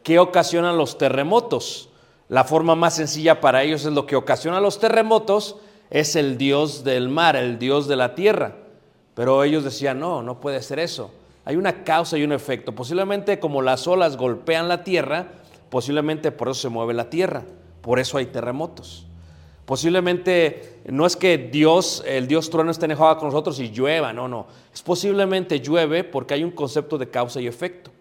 ¿Qué 0.04 0.20
ocasionan 0.20 0.78
los 0.78 0.98
terremotos? 0.98 1.87
La 2.30 2.44
forma 2.44 2.76
más 2.76 2.96
sencilla 2.96 3.40
para 3.40 3.64
ellos 3.64 3.86
es 3.86 3.94
lo 3.94 4.06
que 4.06 4.16
ocasiona 4.16 4.60
los 4.60 4.80
terremotos, 4.80 5.58
es 5.90 6.16
el 6.16 6.38
Dios 6.38 6.84
del 6.84 7.08
mar, 7.08 7.36
el 7.36 7.58
Dios 7.58 7.88
de 7.88 7.96
la 7.96 8.16
tierra. 8.16 8.56
Pero 9.14 9.44
ellos 9.44 9.64
decían, 9.64 10.00
no, 10.00 10.22
no 10.22 10.40
puede 10.40 10.62
ser 10.62 10.80
eso. 10.80 11.12
Hay 11.46 11.56
una 11.56 11.84
causa 11.86 12.18
y 12.18 12.24
un 12.24 12.34
efecto. 12.34 12.76
Posiblemente 12.76 13.40
como 13.40 13.62
las 13.62 13.88
olas 13.88 14.18
golpean 14.18 14.68
la 14.68 14.84
tierra, 14.84 15.28
posiblemente 15.70 16.32
por 16.32 16.50
eso 16.50 16.62
se 16.62 16.70
mueve 16.70 16.94
la 16.94 17.10
tierra. 17.10 17.44
Por 17.82 18.00
eso 18.00 18.18
hay 18.18 18.26
terremotos. 18.26 19.08
Posiblemente 19.66 20.82
no 20.90 21.06
es 21.06 21.16
que 21.16 21.38
Dios, 21.38 22.04
el 22.06 22.28
Dios 22.28 22.50
trueno 22.50 22.72
esté 22.72 22.86
enojado 22.86 23.18
con 23.18 23.30
nosotros 23.30 23.60
y 23.60 23.70
llueva, 23.70 24.14
no, 24.14 24.28
no. 24.28 24.48
Es 24.74 24.82
posiblemente 24.82 25.60
llueve 25.62 26.04
porque 26.04 26.34
hay 26.34 26.44
un 26.44 26.52
concepto 26.52 26.98
de 26.98 27.10
causa 27.10 27.40
y 27.40 27.48
efecto. 27.48 27.92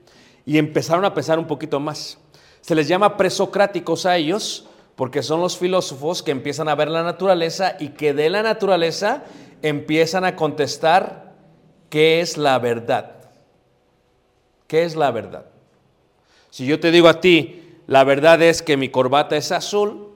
Y 0.44 0.58
empezaron 0.58 1.04
a 1.04 1.14
pensar 1.14 1.38
un 1.38 1.46
poquito 1.46 1.80
más. 1.80 2.18
Se 2.66 2.74
les 2.74 2.88
llama 2.88 3.16
presocráticos 3.16 4.06
a 4.06 4.16
ellos 4.16 4.66
porque 4.96 5.22
son 5.22 5.40
los 5.40 5.56
filósofos 5.56 6.24
que 6.24 6.32
empiezan 6.32 6.68
a 6.68 6.74
ver 6.74 6.88
la 6.88 7.04
naturaleza 7.04 7.76
y 7.78 7.90
que 7.90 8.12
de 8.12 8.28
la 8.28 8.42
naturaleza 8.42 9.22
empiezan 9.62 10.24
a 10.24 10.34
contestar 10.34 11.32
qué 11.90 12.20
es 12.20 12.36
la 12.36 12.58
verdad. 12.58 13.30
¿Qué 14.66 14.82
es 14.82 14.96
la 14.96 15.12
verdad? 15.12 15.46
Si 16.50 16.66
yo 16.66 16.80
te 16.80 16.90
digo 16.90 17.06
a 17.06 17.20
ti, 17.20 17.78
la 17.86 18.02
verdad 18.02 18.42
es 18.42 18.62
que 18.62 18.76
mi 18.76 18.88
corbata 18.88 19.36
es 19.36 19.52
azul, 19.52 20.08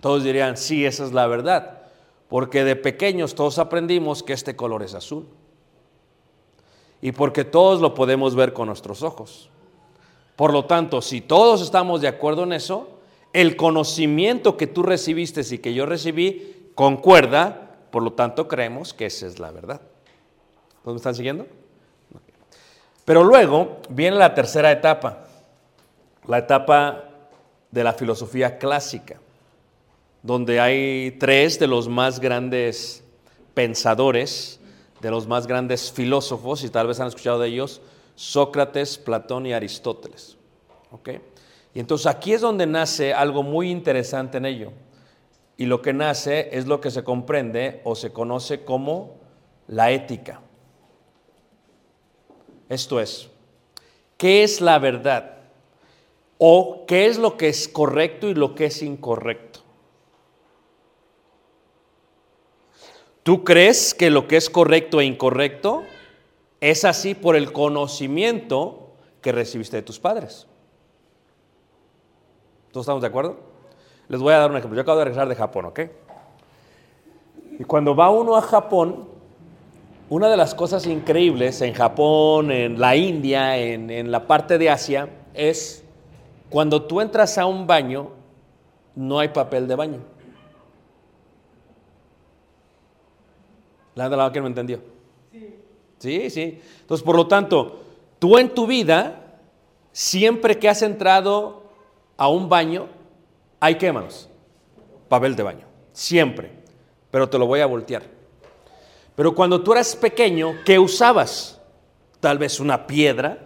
todos 0.00 0.24
dirían, 0.24 0.56
sí, 0.56 0.86
esa 0.86 1.04
es 1.04 1.12
la 1.12 1.26
verdad, 1.26 1.82
porque 2.30 2.64
de 2.64 2.76
pequeños 2.76 3.34
todos 3.34 3.58
aprendimos 3.58 4.22
que 4.22 4.32
este 4.32 4.56
color 4.56 4.82
es 4.82 4.94
azul. 4.94 5.26
Y 7.02 7.12
porque 7.12 7.44
todos 7.44 7.82
lo 7.82 7.92
podemos 7.92 8.34
ver 8.34 8.54
con 8.54 8.68
nuestros 8.68 9.02
ojos. 9.02 9.50
Por 10.36 10.52
lo 10.52 10.64
tanto, 10.64 11.00
si 11.00 11.20
todos 11.20 11.62
estamos 11.62 12.00
de 12.00 12.08
acuerdo 12.08 12.44
en 12.44 12.52
eso, 12.52 12.88
el 13.32 13.56
conocimiento 13.56 14.56
que 14.56 14.66
tú 14.66 14.82
recibiste 14.82 15.42
y 15.48 15.58
que 15.58 15.74
yo 15.74 15.86
recibí 15.86 16.70
concuerda, 16.74 17.76
por 17.90 18.02
lo 18.02 18.12
tanto 18.12 18.48
creemos 18.48 18.94
que 18.94 19.06
esa 19.06 19.26
es 19.26 19.38
la 19.38 19.50
verdad. 19.50 19.80
¿Todos 20.82 20.94
me 20.94 20.96
están 20.96 21.14
siguiendo? 21.14 21.46
Pero 23.04 23.22
luego 23.22 23.78
viene 23.88 24.16
la 24.16 24.34
tercera 24.34 24.72
etapa, 24.72 25.26
la 26.26 26.38
etapa 26.38 27.04
de 27.70 27.84
la 27.84 27.92
filosofía 27.92 28.58
clásica, 28.58 29.20
donde 30.22 30.58
hay 30.58 31.16
tres 31.20 31.58
de 31.58 31.66
los 31.66 31.88
más 31.88 32.18
grandes 32.18 33.04
pensadores, 33.52 34.58
de 35.00 35.10
los 35.10 35.26
más 35.26 35.46
grandes 35.46 35.92
filósofos, 35.92 36.64
y 36.64 36.70
tal 36.70 36.86
vez 36.86 36.98
han 36.98 37.08
escuchado 37.08 37.38
de 37.40 37.48
ellos, 37.48 37.82
Sócrates, 38.14 38.98
Platón 38.98 39.46
y 39.46 39.52
Aristóteles. 39.52 40.36
¿Ok? 40.90 41.10
Y 41.74 41.80
entonces 41.80 42.06
aquí 42.06 42.32
es 42.32 42.40
donde 42.40 42.66
nace 42.66 43.12
algo 43.12 43.42
muy 43.42 43.70
interesante 43.70 44.38
en 44.38 44.46
ello. 44.46 44.72
Y 45.56 45.66
lo 45.66 45.82
que 45.82 45.92
nace 45.92 46.56
es 46.56 46.66
lo 46.66 46.80
que 46.80 46.90
se 46.90 47.04
comprende 47.04 47.80
o 47.84 47.94
se 47.94 48.12
conoce 48.12 48.64
como 48.64 49.16
la 49.66 49.90
ética. 49.90 50.40
Esto 52.68 53.00
es, 53.00 53.28
¿qué 54.16 54.42
es 54.42 54.60
la 54.60 54.78
verdad? 54.78 55.38
¿O 56.38 56.84
qué 56.86 57.06
es 57.06 57.18
lo 57.18 57.36
que 57.36 57.48
es 57.48 57.68
correcto 57.68 58.28
y 58.28 58.34
lo 58.34 58.54
que 58.54 58.66
es 58.66 58.82
incorrecto? 58.82 59.60
¿Tú 63.22 63.42
crees 63.44 63.94
que 63.94 64.10
lo 64.10 64.28
que 64.28 64.36
es 64.36 64.50
correcto 64.50 65.00
e 65.00 65.04
incorrecto 65.04 65.84
es 66.60 66.84
así 66.84 67.14
por 67.14 67.36
el 67.36 67.52
conocimiento 67.52 68.92
que 69.20 69.32
recibiste 69.32 69.76
de 69.76 69.82
tus 69.82 69.98
padres? 69.98 70.46
¿Todos 72.72 72.84
estamos 72.84 73.02
de 73.02 73.08
acuerdo? 73.08 73.36
Les 74.08 74.20
voy 74.20 74.34
a 74.34 74.38
dar 74.38 74.50
un 74.50 74.56
ejemplo. 74.56 74.76
Yo 74.76 74.82
acabo 74.82 74.98
de 74.98 75.04
regresar 75.04 75.28
de 75.28 75.36
Japón, 75.36 75.66
¿ok? 75.66 75.80
Y 77.58 77.64
cuando 77.64 77.94
va 77.94 78.10
uno 78.10 78.36
a 78.36 78.42
Japón, 78.42 79.08
una 80.08 80.28
de 80.28 80.36
las 80.36 80.54
cosas 80.54 80.86
increíbles 80.86 81.60
en 81.62 81.72
Japón, 81.72 82.50
en 82.50 82.78
la 82.80 82.96
India, 82.96 83.56
en, 83.56 84.10
la 84.10 84.26
parte 84.26 84.58
de 84.58 84.70
Asia, 84.70 85.08
es 85.32 85.84
cuando 86.50 86.82
tú 86.82 87.00
entras 87.00 87.38
a 87.38 87.46
un 87.46 87.66
baño, 87.66 88.10
no 88.94 89.18
hay 89.18 89.28
papel 89.28 89.66
de 89.66 89.74
baño. 89.74 89.98
La 93.94 94.08
de 94.08 94.16
la 94.16 94.32
que 94.32 94.40
no 94.40 94.46
entendió. 94.46 94.80
Sí. 96.04 96.28
sí. 96.28 96.60
Entonces, 96.82 97.02
por 97.02 97.16
lo 97.16 97.26
tanto, 97.26 97.80
tú 98.18 98.36
en 98.36 98.50
tu 98.50 98.66
vida, 98.66 99.38
siempre 99.90 100.58
que 100.58 100.68
has 100.68 100.82
entrado 100.82 101.62
a 102.18 102.28
un 102.28 102.46
baño, 102.46 102.88
hay 103.58 103.76
qué, 103.76 103.90
manos? 103.90 104.28
Papel 105.08 105.34
de 105.34 105.42
baño. 105.42 105.66
Siempre. 105.94 106.50
Pero 107.10 107.26
te 107.26 107.38
lo 107.38 107.46
voy 107.46 107.60
a 107.60 107.66
voltear. 107.66 108.02
Pero 109.16 109.34
cuando 109.34 109.62
tú 109.62 109.72
eras 109.72 109.96
pequeño, 109.96 110.56
¿qué 110.66 110.78
usabas? 110.78 111.58
Tal 112.20 112.36
vez 112.36 112.60
una 112.60 112.86
piedra, 112.86 113.38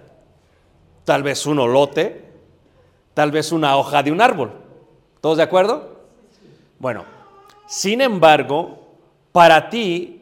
tal 1.04 1.22
vez 1.22 1.46
un 1.46 1.60
olote, 1.60 2.24
tal 3.14 3.30
vez 3.30 3.52
una 3.52 3.76
hoja 3.76 4.02
de 4.02 4.10
un 4.10 4.20
árbol. 4.20 4.50
¿Todos 5.20 5.36
de 5.36 5.44
acuerdo? 5.44 6.00
Bueno, 6.80 7.04
sin 7.68 8.00
embargo, 8.00 8.80
para 9.30 9.70
ti, 9.70 10.17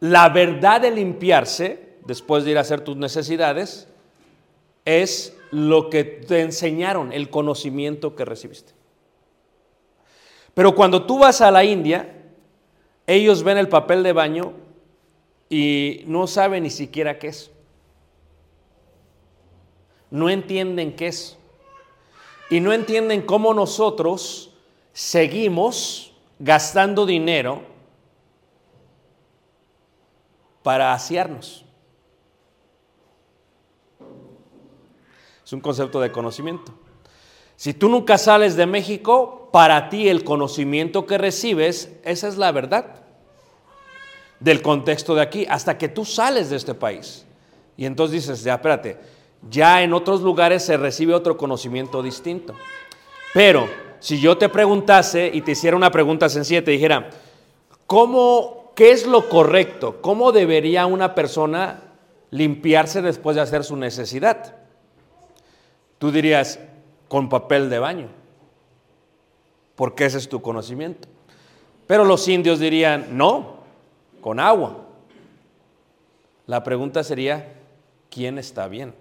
la 0.00 0.28
verdad 0.28 0.80
de 0.80 0.90
limpiarse, 0.90 1.96
después 2.04 2.44
de 2.44 2.52
ir 2.52 2.58
a 2.58 2.62
hacer 2.62 2.80
tus 2.82 2.96
necesidades, 2.96 3.88
es 4.84 5.36
lo 5.50 5.90
que 5.90 6.04
te 6.04 6.40
enseñaron, 6.40 7.12
el 7.12 7.30
conocimiento 7.30 8.14
que 8.14 8.24
recibiste. 8.24 8.72
Pero 10.54 10.74
cuando 10.74 11.04
tú 11.06 11.18
vas 11.18 11.40
a 11.40 11.50
la 11.50 11.64
India, 11.64 12.14
ellos 13.06 13.42
ven 13.42 13.58
el 13.58 13.68
papel 13.68 14.02
de 14.02 14.12
baño 14.12 14.52
y 15.48 16.02
no 16.06 16.26
saben 16.26 16.64
ni 16.64 16.70
siquiera 16.70 17.18
qué 17.18 17.28
es. 17.28 17.50
No 20.10 20.28
entienden 20.30 20.96
qué 20.96 21.08
es. 21.08 21.38
Y 22.50 22.60
no 22.60 22.72
entienden 22.72 23.22
cómo 23.22 23.52
nosotros 23.52 24.54
seguimos 24.92 26.12
gastando 26.38 27.04
dinero 27.04 27.62
para 30.68 30.92
asearnos. 30.92 31.64
Es 35.42 35.50
un 35.54 35.60
concepto 35.60 35.98
de 35.98 36.12
conocimiento. 36.12 36.74
Si 37.56 37.72
tú 37.72 37.88
nunca 37.88 38.18
sales 38.18 38.54
de 38.54 38.66
México, 38.66 39.48
para 39.50 39.88
ti 39.88 40.10
el 40.10 40.24
conocimiento 40.24 41.06
que 41.06 41.16
recibes, 41.16 41.90
esa 42.04 42.28
es 42.28 42.36
la 42.36 42.52
verdad 42.52 42.96
del 44.40 44.60
contexto 44.60 45.14
de 45.14 45.22
aquí, 45.22 45.46
hasta 45.48 45.78
que 45.78 45.88
tú 45.88 46.04
sales 46.04 46.50
de 46.50 46.56
este 46.56 46.74
país. 46.74 47.24
Y 47.78 47.86
entonces 47.86 48.26
dices, 48.26 48.44
ya, 48.44 48.56
espérate, 48.56 48.98
ya 49.48 49.82
en 49.82 49.94
otros 49.94 50.20
lugares 50.20 50.62
se 50.66 50.76
recibe 50.76 51.14
otro 51.14 51.38
conocimiento 51.38 52.02
distinto. 52.02 52.54
Pero 53.32 53.70
si 54.00 54.20
yo 54.20 54.36
te 54.36 54.50
preguntase 54.50 55.30
y 55.32 55.40
te 55.40 55.52
hiciera 55.52 55.78
una 55.78 55.90
pregunta 55.90 56.28
sencilla, 56.28 56.62
te 56.62 56.72
dijera, 56.72 57.08
¿cómo, 57.86 58.57
qué 58.78 58.92
es 58.92 59.08
lo 59.08 59.28
correcto? 59.28 60.00
¿Cómo 60.00 60.30
debería 60.30 60.86
una 60.86 61.16
persona 61.16 61.80
limpiarse 62.30 63.02
después 63.02 63.34
de 63.34 63.42
hacer 63.42 63.64
su 63.64 63.74
necesidad? 63.74 64.54
Tú 65.98 66.12
dirías, 66.12 66.60
con 67.08 67.28
papel 67.28 67.70
de 67.70 67.80
baño, 67.80 68.06
porque 69.74 70.04
ese 70.04 70.18
es 70.18 70.28
tu 70.28 70.40
conocimiento. 70.40 71.08
Pero 71.88 72.04
los 72.04 72.28
indios 72.28 72.60
dirían, 72.60 73.16
no, 73.18 73.56
con 74.20 74.38
agua. 74.38 74.84
La 76.46 76.62
pregunta 76.62 77.02
sería, 77.02 77.54
¿quién 78.10 78.38
está 78.38 78.68
bien? 78.68 78.94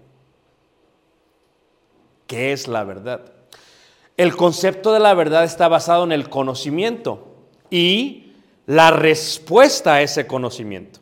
¿Qué 2.26 2.52
es 2.52 2.68
la 2.68 2.84
verdad? 2.84 3.32
el 4.18 4.36
concepto 4.36 4.94
de 4.94 5.00
la 5.00 5.14
verdad 5.14 5.44
está 5.44 5.68
basado 5.68 6.04
en 6.04 6.12
el 6.12 6.28
conocimiento 6.28 7.28
y 7.70 8.27
la 8.68 8.92
respuesta 8.92 9.96
a 9.96 10.02
ese 10.04 10.28
conocimiento. 10.28 11.00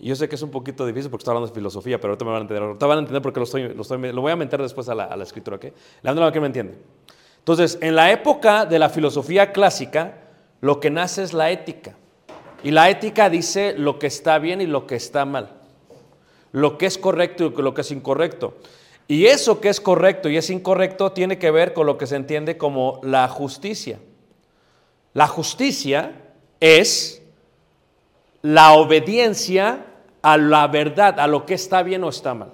Yo 0.00 0.14
sé 0.14 0.28
que 0.28 0.36
es 0.36 0.42
un 0.42 0.50
poquito 0.50 0.86
difícil 0.86 1.10
porque 1.10 1.22
estoy 1.22 1.32
hablando 1.32 1.48
de 1.48 1.54
filosofía, 1.54 1.98
pero 2.00 2.12
ahorita 2.12 2.24
me 2.24 2.30
van 2.30 2.38
a 2.38 2.42
entender. 2.42 2.62
Ahorita 2.62 2.86
van 2.86 2.98
a 2.98 3.00
entender 3.00 3.22
porque 3.22 3.40
lo, 3.40 3.44
estoy, 3.44 3.68
lo, 3.74 3.82
estoy- 3.82 4.12
lo 4.12 4.20
voy 4.22 4.32
a 4.32 4.36
meter 4.36 4.62
después 4.62 4.88
a 4.88 4.94
la, 4.94 5.04
a 5.04 5.16
la 5.16 5.24
escritura, 5.24 5.56
¿ok? 5.56 5.64
Le 6.02 6.10
ando 6.10 6.24
a 6.24 6.32
que 6.32 6.40
me 6.40 6.46
entiende. 6.46 6.78
Entonces, 7.38 7.78
en 7.80 7.96
la 7.96 8.10
época 8.12 8.64
de 8.64 8.78
la 8.78 8.88
filosofía 8.90 9.52
clásica, 9.52 10.18
lo 10.60 10.78
que 10.80 10.90
nace 10.90 11.22
es 11.22 11.32
la 11.32 11.50
ética. 11.50 11.96
Y 12.62 12.70
la 12.70 12.90
ética 12.90 13.28
dice 13.28 13.74
lo 13.76 13.98
que 13.98 14.06
está 14.06 14.38
bien 14.38 14.60
y 14.60 14.66
lo 14.66 14.86
que 14.86 14.94
está 14.96 15.24
mal. 15.24 15.50
Lo 16.52 16.78
que 16.78 16.86
es 16.86 16.96
correcto 16.96 17.46
y 17.56 17.62
lo 17.62 17.74
que 17.74 17.80
es 17.82 17.90
incorrecto. 17.90 18.56
Y 19.08 19.26
eso 19.26 19.60
que 19.60 19.68
es 19.68 19.80
correcto 19.80 20.28
y 20.28 20.36
es 20.36 20.48
incorrecto 20.50 21.12
tiene 21.12 21.38
que 21.38 21.50
ver 21.50 21.72
con 21.72 21.86
lo 21.86 21.98
que 21.98 22.06
se 22.06 22.16
entiende 22.16 22.56
como 22.56 23.00
la 23.02 23.26
justicia. 23.28 23.98
La 25.14 25.26
justicia 25.26 26.12
es 26.60 27.22
la 28.42 28.72
obediencia 28.72 29.86
a 30.22 30.36
la 30.36 30.66
verdad, 30.68 31.18
a 31.20 31.26
lo 31.26 31.46
que 31.46 31.54
está 31.54 31.82
bien 31.82 32.04
o 32.04 32.08
está 32.08 32.34
mal. 32.34 32.52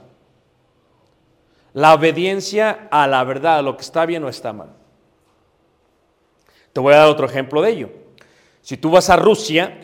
La 1.73 1.95
obediencia 1.95 2.89
a 2.91 3.07
la 3.07 3.25
verdad, 3.25 3.59
a 3.59 3.63
lo 3.63 3.77
que 3.77 3.83
está 3.83 4.07
bien 4.07 4.25
o 4.25 4.29
está 4.29 4.53
mal. 4.53 4.71
Te 6.73 6.81
voy 6.81 6.95
a 6.95 6.99
dar 6.99 7.09
otro 7.09 7.27
ejemplo 7.27 7.63
de 7.63 7.71
ello. 7.71 7.91
Si 8.63 8.77
tú 8.77 8.91
vas 8.91 9.11
a 9.11 9.17
Rusia, 9.17 9.79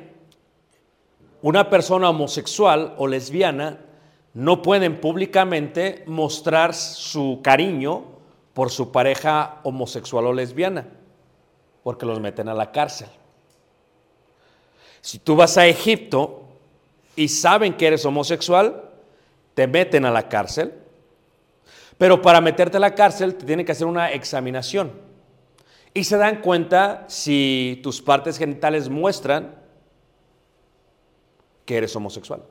una 1.43 1.69
persona 1.69 2.11
homosexual 2.11 2.95
o 2.99 3.07
lesbiana 3.07 3.81
no 4.35 4.63
pueden 4.63 5.01
públicamente 5.01 6.05
mostrar 6.07 6.75
su 6.75 7.41
cariño 7.43 8.05
por 8.55 8.71
su 8.71 8.93
pareja 8.93 9.61
homosexual 9.65 10.27
o 10.27 10.33
lesbiana, 10.33 10.87
porque 11.91 12.07
los 12.07 12.21
meten 12.21 12.49
a 12.49 12.55
la 12.55 12.71
cárcel. 12.71 13.09
Si 15.01 15.19
tú 15.19 15.35
vas 15.35 15.57
a 15.59 15.67
Egipto 15.67 16.45
y 17.17 17.27
saben 17.27 17.77
que 17.77 17.89
eres 17.89 18.05
homosexual, 18.05 18.91
te 19.55 19.67
meten 19.67 20.05
a 20.05 20.13
la 20.13 20.29
cárcel, 20.29 20.73
pero 21.99 22.23
para 22.23 22.41
meterte 22.41 22.77
a 22.77 22.81
la 22.81 22.95
cárcel 22.95 23.35
te 23.35 23.45
tienen 23.45 23.67
que 23.67 23.73
hacer 23.73 23.89
una 23.89 24.13
examinación 24.13 24.93
y 25.93 26.05
se 26.05 26.17
dan 26.17 26.43
cuenta 26.43 27.07
si 27.09 27.81
tus 27.83 28.01
partes 28.01 28.39
genitales 28.39 28.89
muestran 28.89 29.57
que 31.65 31.77
eres 31.77 31.97
homosexual. 31.97 32.45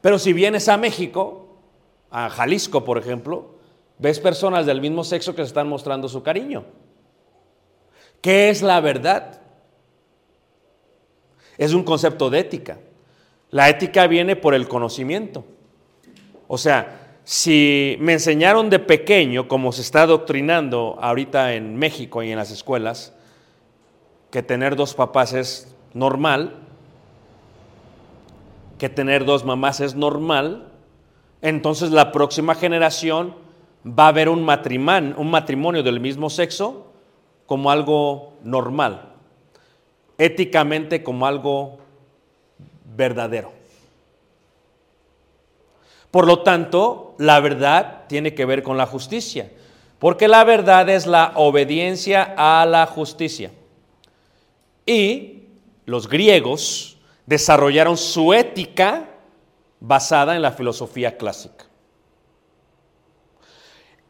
Pero 0.00 0.20
si 0.20 0.32
vienes 0.32 0.68
a 0.68 0.76
México, 0.76 1.56
a 2.08 2.30
Jalisco 2.30 2.84
por 2.84 2.98
ejemplo, 2.98 3.61
ves 3.98 4.20
personas 4.20 4.66
del 4.66 4.80
mismo 4.80 5.04
sexo 5.04 5.34
que 5.34 5.42
se 5.42 5.48
están 5.48 5.68
mostrando 5.68 6.08
su 6.08 6.22
cariño. 6.22 6.64
¿Qué 8.20 8.50
es 8.50 8.62
la 8.62 8.80
verdad? 8.80 9.40
Es 11.58 11.74
un 11.74 11.82
concepto 11.82 12.30
de 12.30 12.38
ética. 12.40 12.78
La 13.50 13.68
ética 13.68 14.06
viene 14.06 14.36
por 14.36 14.54
el 14.54 14.68
conocimiento. 14.68 15.44
O 16.48 16.56
sea, 16.58 17.18
si 17.24 17.96
me 18.00 18.14
enseñaron 18.14 18.70
de 18.70 18.78
pequeño, 18.78 19.46
como 19.46 19.72
se 19.72 19.82
está 19.82 20.02
adoctrinando 20.02 20.98
ahorita 21.00 21.54
en 21.54 21.76
México 21.76 22.22
y 22.22 22.30
en 22.30 22.38
las 22.38 22.50
escuelas, 22.50 23.14
que 24.30 24.42
tener 24.42 24.76
dos 24.76 24.94
papás 24.94 25.34
es 25.34 25.74
normal, 25.94 26.56
que 28.78 28.88
tener 28.88 29.24
dos 29.24 29.44
mamás 29.44 29.80
es 29.80 29.94
normal, 29.94 30.68
entonces 31.42 31.90
la 31.90 32.10
próxima 32.12 32.54
generación 32.54 33.34
va 33.86 34.08
a 34.08 34.12
ver 34.12 34.28
un 34.28 34.44
matrimonio, 34.44 35.14
un 35.18 35.30
matrimonio 35.30 35.82
del 35.82 36.00
mismo 36.00 36.30
sexo 36.30 36.92
como 37.46 37.70
algo 37.70 38.34
normal, 38.42 39.14
éticamente 40.18 41.02
como 41.02 41.26
algo 41.26 41.78
verdadero. 42.96 43.52
Por 46.10 46.26
lo 46.26 46.42
tanto, 46.42 47.14
la 47.18 47.40
verdad 47.40 48.02
tiene 48.06 48.34
que 48.34 48.44
ver 48.44 48.62
con 48.62 48.76
la 48.76 48.86
justicia, 48.86 49.50
porque 49.98 50.28
la 50.28 50.44
verdad 50.44 50.88
es 50.90 51.06
la 51.06 51.32
obediencia 51.36 52.34
a 52.36 52.66
la 52.66 52.86
justicia. 52.86 53.50
Y 54.84 55.44
los 55.86 56.08
griegos 56.08 56.98
desarrollaron 57.26 57.96
su 57.96 58.34
ética 58.34 59.08
basada 59.80 60.36
en 60.36 60.42
la 60.42 60.52
filosofía 60.52 61.16
clásica. 61.16 61.71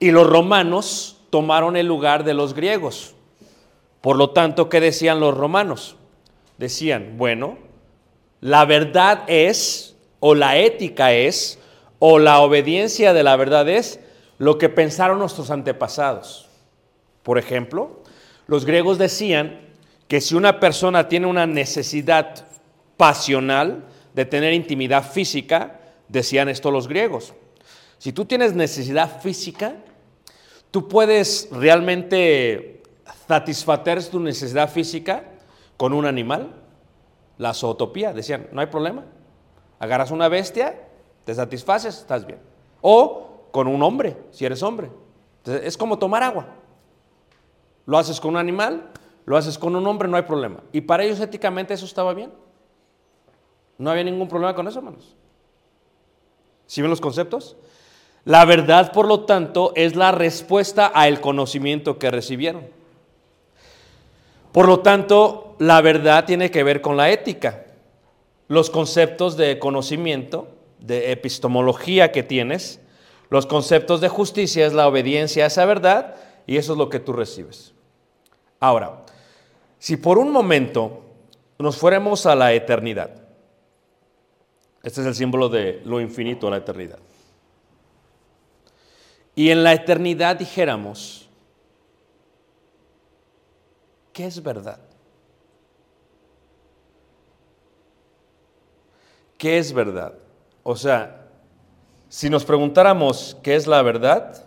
Y 0.02 0.10
los 0.10 0.26
romanos 0.26 1.16
tomaron 1.30 1.76
el 1.76 1.86
lugar 1.86 2.24
de 2.24 2.34
los 2.34 2.54
griegos. 2.54 3.14
Por 4.00 4.16
lo 4.16 4.30
tanto, 4.30 4.68
¿qué 4.68 4.80
decían 4.80 5.20
los 5.20 5.32
romanos? 5.32 5.94
Decían, 6.58 7.14
bueno, 7.18 7.56
la 8.40 8.64
verdad 8.64 9.22
es, 9.28 9.94
o 10.18 10.34
la 10.34 10.56
ética 10.56 11.12
es, 11.12 11.60
o 12.00 12.18
la 12.18 12.40
obediencia 12.40 13.12
de 13.12 13.22
la 13.22 13.36
verdad 13.36 13.68
es 13.68 14.00
lo 14.38 14.58
que 14.58 14.68
pensaron 14.68 15.20
nuestros 15.20 15.52
antepasados. 15.52 16.48
Por 17.22 17.38
ejemplo, 17.38 18.02
los 18.48 18.64
griegos 18.64 18.98
decían 18.98 19.60
que 20.08 20.20
si 20.20 20.34
una 20.34 20.58
persona 20.58 21.08
tiene 21.08 21.28
una 21.28 21.46
necesidad 21.46 22.44
pasional 22.96 23.84
de 24.14 24.24
tener 24.24 24.52
intimidad 24.52 25.08
física, 25.08 25.78
decían 26.08 26.48
esto 26.48 26.72
los 26.72 26.88
griegos. 26.88 27.34
Si 27.98 28.12
tú 28.12 28.24
tienes 28.24 28.52
necesidad 28.54 29.20
física, 29.20 29.76
tú 30.72 30.88
puedes 30.88 31.48
realmente 31.52 32.82
satisfacer 33.28 34.04
tu 34.08 34.18
necesidad 34.18 34.68
física 34.68 35.24
con 35.76 35.92
un 35.92 36.06
animal. 36.06 36.56
La 37.38 37.54
zootopía, 37.54 38.12
decían, 38.12 38.48
no 38.50 38.60
hay 38.60 38.66
problema. 38.66 39.04
Agarras 39.78 40.10
una 40.10 40.28
bestia, 40.28 40.88
te 41.24 41.34
satisfaces, 41.34 41.98
estás 41.98 42.26
bien. 42.26 42.40
O 42.80 43.48
con 43.52 43.68
un 43.68 43.82
hombre, 43.82 44.16
si 44.30 44.44
eres 44.44 44.62
hombre. 44.62 44.90
Es 45.44 45.76
como 45.76 45.98
tomar 45.98 46.22
agua. 46.22 46.46
Lo 47.84 47.98
haces 47.98 48.20
con 48.20 48.30
un 48.30 48.36
animal, 48.36 48.90
lo 49.26 49.36
haces 49.36 49.58
con 49.58 49.76
un 49.76 49.86
hombre, 49.86 50.08
no 50.08 50.16
hay 50.16 50.22
problema. 50.22 50.62
Y 50.72 50.80
para 50.80 51.04
ellos 51.04 51.20
éticamente 51.20 51.74
eso 51.74 51.84
estaba 51.84 52.14
bien. 52.14 52.32
No 53.76 53.90
había 53.90 54.04
ningún 54.04 54.28
problema 54.28 54.54
con 54.54 54.66
eso, 54.68 54.78
hermanos. 54.78 55.16
¿Sí 56.66 56.80
ven 56.80 56.90
los 56.90 57.00
conceptos? 57.00 57.56
La 58.24 58.44
verdad, 58.44 58.92
por 58.92 59.06
lo 59.06 59.24
tanto, 59.24 59.72
es 59.74 59.96
la 59.96 60.12
respuesta 60.12 60.86
al 60.86 61.20
conocimiento 61.20 61.98
que 61.98 62.10
recibieron. 62.10 62.66
Por 64.52 64.68
lo 64.68 64.80
tanto, 64.80 65.56
la 65.58 65.80
verdad 65.80 66.24
tiene 66.24 66.50
que 66.50 66.62
ver 66.62 66.80
con 66.80 66.96
la 66.96 67.10
ética. 67.10 67.64
Los 68.48 68.70
conceptos 68.70 69.36
de 69.36 69.58
conocimiento, 69.58 70.48
de 70.78 71.10
epistemología 71.10 72.12
que 72.12 72.22
tienes, 72.22 72.80
los 73.30 73.46
conceptos 73.46 74.00
de 74.00 74.08
justicia 74.08 74.66
es 74.66 74.74
la 74.74 74.86
obediencia 74.86 75.44
a 75.44 75.46
esa 75.46 75.64
verdad 75.64 76.16
y 76.46 76.58
eso 76.58 76.72
es 76.72 76.78
lo 76.78 76.90
que 76.90 77.00
tú 77.00 77.14
recibes. 77.14 77.72
Ahora, 78.60 79.04
si 79.78 79.96
por 79.96 80.18
un 80.18 80.30
momento 80.30 81.02
nos 81.58 81.76
fuéramos 81.76 82.26
a 82.26 82.34
la 82.34 82.52
eternidad, 82.52 83.10
este 84.82 85.00
es 85.00 85.06
el 85.06 85.14
símbolo 85.14 85.48
de 85.48 85.80
lo 85.84 86.00
infinito, 86.00 86.50
la 86.50 86.58
eternidad. 86.58 86.98
Y 89.34 89.50
en 89.50 89.64
la 89.64 89.72
eternidad 89.72 90.36
dijéramos, 90.36 91.28
¿qué 94.12 94.26
es 94.26 94.42
verdad? 94.42 94.78
¿Qué 99.38 99.58
es 99.58 99.72
verdad? 99.72 100.14
O 100.62 100.76
sea, 100.76 101.26
si 102.08 102.28
nos 102.28 102.44
preguntáramos 102.44 103.36
qué 103.42 103.56
es 103.56 103.66
la 103.66 103.80
verdad, 103.82 104.44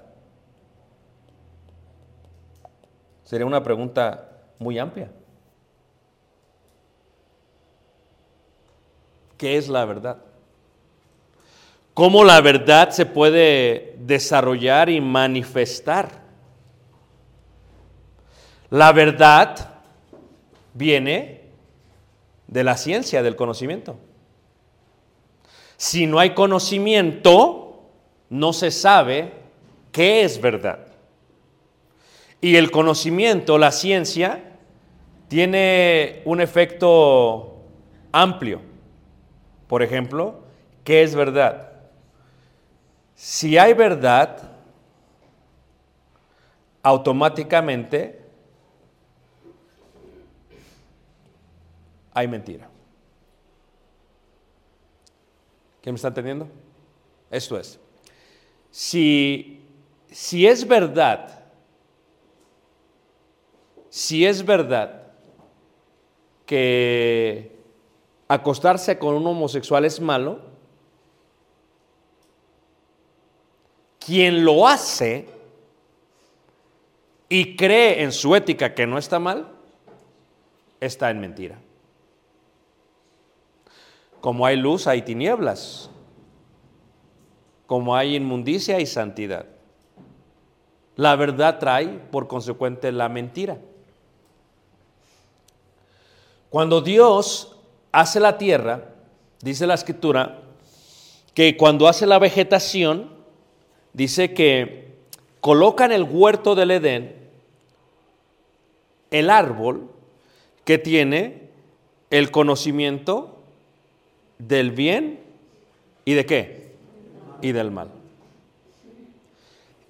sería 3.23 3.45
una 3.45 3.63
pregunta 3.63 4.29
muy 4.59 4.77
amplia. 4.77 5.11
¿Qué 9.37 9.57
es 9.57 9.67
la 9.67 9.83
verdad? 9.83 10.17
¿Cómo 11.95 12.25
la 12.25 12.41
verdad 12.41 12.89
se 12.89 13.05
puede 13.05 13.95
desarrollar 13.99 14.89
y 14.89 14.99
manifestar? 14.99 16.09
La 18.69 18.91
verdad 18.91 19.75
viene 20.73 21.39
de 22.47 22.65
la 22.65 22.75
ciencia, 22.75 23.23
del 23.23 23.37
conocimiento. 23.37 23.95
Si 25.77 26.05
no 26.05 26.19
hay 26.19 26.31
conocimiento, 26.31 27.85
no 28.29 28.51
se 28.51 28.71
sabe 28.71 29.31
qué 29.93 30.23
es 30.23 30.41
verdad. 30.41 30.87
Y 32.41 32.57
el 32.57 32.71
conocimiento, 32.71 33.57
la 33.57 33.71
ciencia, 33.71 34.43
tiene 35.29 36.23
un 36.25 36.41
efecto 36.41 37.55
amplio. 38.11 38.59
Por 39.67 39.81
ejemplo, 39.81 40.41
¿qué 40.83 41.01
es 41.01 41.15
verdad? 41.15 41.74
Si 43.15 43.57
hay 43.57 43.73
verdad, 43.73 44.51
automáticamente 46.83 48.21
hay 52.13 52.27
mentira. 52.27 52.69
¿Quién 55.81 55.93
me 55.93 55.97
está 55.97 56.09
entendiendo? 56.09 56.47
Esto 57.31 57.57
es, 57.59 57.79
si, 58.71 59.61
si 60.09 60.45
es 60.47 60.67
verdad, 60.67 61.43
si 63.89 64.25
es 64.25 64.45
verdad 64.45 65.13
que 66.45 67.55
acostarse 68.27 68.97
con 68.97 69.15
un 69.15 69.25
homosexual 69.27 69.85
es 69.85 69.99
malo, 69.99 70.54
quien 74.05 74.45
lo 74.45 74.67
hace 74.67 75.27
y 77.27 77.55
cree 77.55 78.03
en 78.03 78.11
su 78.11 78.35
ética 78.35 78.75
que 78.75 78.85
no 78.85 78.97
está 78.97 79.17
mal, 79.17 79.47
está 80.79 81.09
en 81.09 81.19
mentira. 81.19 81.59
Como 84.21 84.45
hay 84.45 84.57
luz, 84.57 84.87
hay 84.87 85.01
tinieblas. 85.01 85.89
Como 87.65 87.95
hay 87.95 88.15
inmundicia, 88.15 88.77
hay 88.77 88.85
santidad. 88.85 89.47
La 90.95 91.15
verdad 91.15 91.57
trae, 91.57 91.87
por 91.87 92.27
consecuente, 92.27 92.91
la 92.91 93.09
mentira. 93.09 93.57
Cuando 96.49 96.81
Dios 96.81 97.57
hace 97.91 98.19
la 98.19 98.37
tierra, 98.37 98.93
dice 99.41 99.65
la 99.67 99.73
escritura, 99.73 100.41
que 101.33 101.57
cuando 101.57 101.87
hace 101.87 102.05
la 102.05 102.19
vegetación, 102.19 103.14
dice 103.95 104.33
que 104.33 104.89
coloca 105.39 105.85
en 105.85 105.93
el 105.93 106.03
huerto 106.03 106.53
del 106.53 106.71
Edén 106.71 107.15
el 109.09 109.29
árbol 109.29 109.89
que 110.65 110.77
tiene 110.77 111.49
el 112.09 112.29
conocimiento 112.29 113.37
del 114.37 114.71
bien 114.71 115.21
y 116.03 116.13
de 116.13 116.25
qué? 116.25 116.75
Y 117.41 117.53
del 117.53 117.71
mal. 117.71 117.89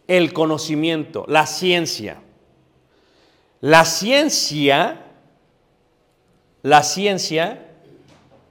El 0.07 0.33
conocimiento, 0.33 1.25
la 1.27 1.47
ciencia. 1.47 2.19
La 3.61 3.85
ciencia, 3.85 5.01
la 6.61 6.83
ciencia, 6.83 7.65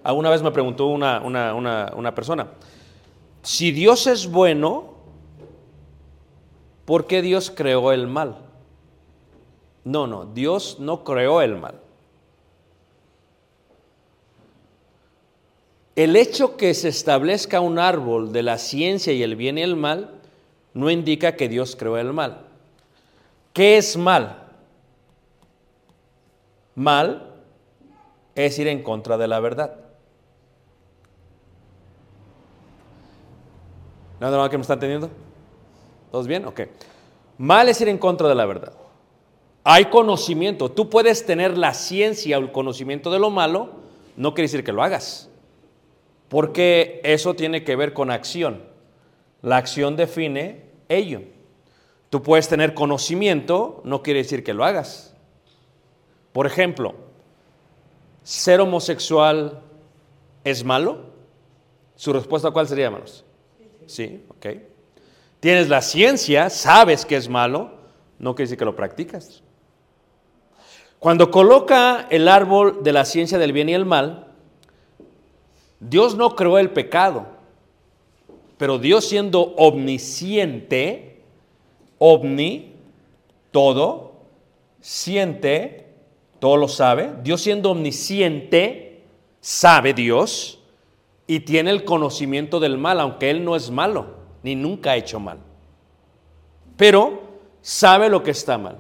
alguna 0.03 0.31
vez 0.31 0.43
me 0.43 0.51
preguntó 0.51 0.87
una, 0.87 1.21
una, 1.21 1.55
una, 1.55 1.93
una 1.95 2.15
persona, 2.15 2.49
si 3.43 3.71
Dios 3.71 4.09
es 4.09 4.29
bueno, 4.29 4.94
¿por 6.85 7.07
qué 7.07 7.23
Dios 7.23 7.51
creó 7.55 7.93
el 7.93 8.07
mal? 8.07 8.39
No, 9.85 10.07
no, 10.07 10.25
Dios 10.25 10.79
no 10.81 11.05
creó 11.05 11.43
el 11.43 11.57
mal. 11.57 11.81
El 15.97 16.17
hecho 16.17 16.57
que 16.57 16.75
se 16.75 16.89
establezca 16.89 17.61
un 17.61 17.79
árbol 17.79 18.33
de 18.33 18.43
la 18.43 18.59
ciencia 18.59 19.13
y 19.13 19.23
el 19.23 19.37
bien 19.37 19.59
y 19.59 19.63
el 19.63 19.77
mal 19.77 20.11
no 20.73 20.91
indica 20.91 21.37
que 21.37 21.49
Dios 21.49 21.77
creó 21.77 21.99
el 21.99 22.13
mal. 22.13 22.41
¿Qué 23.53 23.77
es 23.77 23.97
mal? 23.97 24.43
Mal 26.75 27.31
es 28.35 28.59
ir 28.59 28.67
en 28.67 28.83
contra 28.83 29.17
de 29.17 29.29
la 29.29 29.39
verdad. 29.39 29.77
¿Nada 34.19 34.39
más 34.39 34.51
que 34.51 34.59
me 34.59 34.63
está 34.63 34.75
entendiendo? 34.75 35.11
¿Todos 36.15 36.29
bien? 36.29 36.45
Ok. 36.45 36.61
Mal 37.39 37.69
es 37.69 37.81
ir 37.81 37.89
en 37.89 37.99
contra 37.99 38.29
de 38.29 38.37
la 38.37 38.47
verdad. 38.47 38.73
Hay 39.65 39.87
conocimiento. 39.87 40.71
Tú 40.71 40.89
puedes 40.89 41.27
tener 41.27 41.59
la 41.59 41.75
ciencia 41.75 42.39
o 42.39 42.41
el 42.41 42.53
conocimiento 42.53 43.11
de 43.11 43.19
lo 43.19 43.31
malo, 43.31 43.71
no 44.17 44.33
quiere 44.33 44.45
decir 44.45 44.63
que 44.63 44.71
lo 44.71 44.85
hagas. 44.85 45.29
Porque 46.29 47.01
eso 47.03 47.35
tiene 47.35 47.65
que 47.65 47.75
ver 47.75 47.95
con 47.95 48.13
acción. 48.13 48.63
La 49.43 49.57
acción 49.57 49.97
define 49.97 50.63
ello. 50.89 51.23
Tú 52.11 52.23
puedes 52.23 52.49
tener 52.49 52.75
conocimiento, 52.75 53.81
no 53.83 54.05
quiere 54.05 54.23
decir 54.23 54.45
que 54.45 54.55
lo 54.55 54.65
hagas. 54.65 55.17
Por 56.33 56.47
ejemplo, 56.47 56.95
¿ser 58.23 58.61
homosexual 58.61 59.63
es 60.45 60.63
malo? 60.63 61.07
¿Su 61.97 62.13
respuesta 62.13 62.53
cuál 62.53 62.69
sería, 62.69 62.85
hermanos? 62.85 63.25
Sí, 63.89 64.25
ok. 64.29 64.74
Tienes 65.45 65.69
la 65.69 65.83
ciencia, 65.83 66.49
sabes 66.49 67.05
que 67.05 67.17
es 67.17 67.29
malo, 67.29 67.73
no 68.19 68.35
quiere 68.35 68.47
decir 68.47 68.57
que 68.57 68.65
lo 68.65 68.75
practicas. 68.75 69.43
Cuando 70.99 71.31
coloca 71.31 72.07
el 72.09 72.29
árbol 72.29 72.83
de 72.83 72.95
la 72.95 73.05
ciencia 73.05 73.37
del 73.37 73.53
bien 73.53 73.69
y 73.69 73.75
el 73.75 73.85
mal, 73.85 74.29
Dios 75.81 76.17
no 76.17 76.35
creó 76.35 76.59
el 76.59 76.71
pecado, 76.71 77.27
pero 78.57 78.79
Dios 78.79 79.05
siendo 79.05 79.55
omnisciente, 79.59 81.21
omni, 81.99 82.73
todo, 83.51 84.15
siente, 84.81 85.89
todo 86.39 86.57
lo 86.57 86.69
sabe, 86.69 87.13
Dios 87.23 87.43
siendo 87.43 87.73
omnisciente, 87.73 89.03
sabe 89.43 89.93
Dios 89.93 90.63
y 91.27 91.41
tiene 91.41 91.71
el 91.71 91.85
conocimiento 91.85 92.61
del 92.61 92.79
mal, 92.79 92.99
aunque 92.99 93.29
Él 93.29 93.45
no 93.45 93.57
es 93.57 93.71
malo, 93.71 94.24
ni 94.45 94.55
nunca 94.55 94.93
ha 94.93 94.97
hecho 94.97 95.19
mal. 95.19 95.39
Pero 96.77 97.23
sabe 97.63 98.11
lo 98.11 98.23
que 98.23 98.31
está 98.31 98.59
mal. 98.59 98.79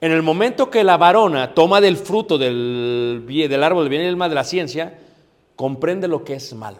En 0.00 0.12
el 0.12 0.22
momento 0.22 0.70
que 0.70 0.84
la 0.84 0.96
varona 0.96 1.52
toma 1.52 1.80
del 1.80 1.96
fruto 1.96 2.38
del, 2.38 3.24
árbol 3.60 3.82
del 3.82 3.90
bien 3.90 4.02
y 4.02 4.06
del 4.06 4.16
mal 4.16 4.30
de 4.30 4.36
la 4.36 4.44
ciencia, 4.44 4.96
comprende 5.56 6.06
lo 6.06 6.24
que 6.24 6.34
es 6.34 6.54
malo. 6.54 6.78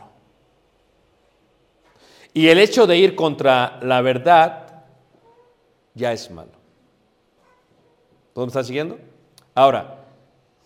Y 2.32 2.46
el 2.46 2.58
hecho 2.58 2.86
de 2.86 2.96
ir 2.96 3.16
contra 3.16 3.80
la 3.82 4.00
verdad 4.00 4.84
ya 5.94 6.12
es 6.12 6.30
malo. 6.30 6.52
¿Todos 8.32 8.46
me 8.46 8.50
están 8.50 8.64
siguiendo? 8.64 8.98
Ahora, 9.56 10.04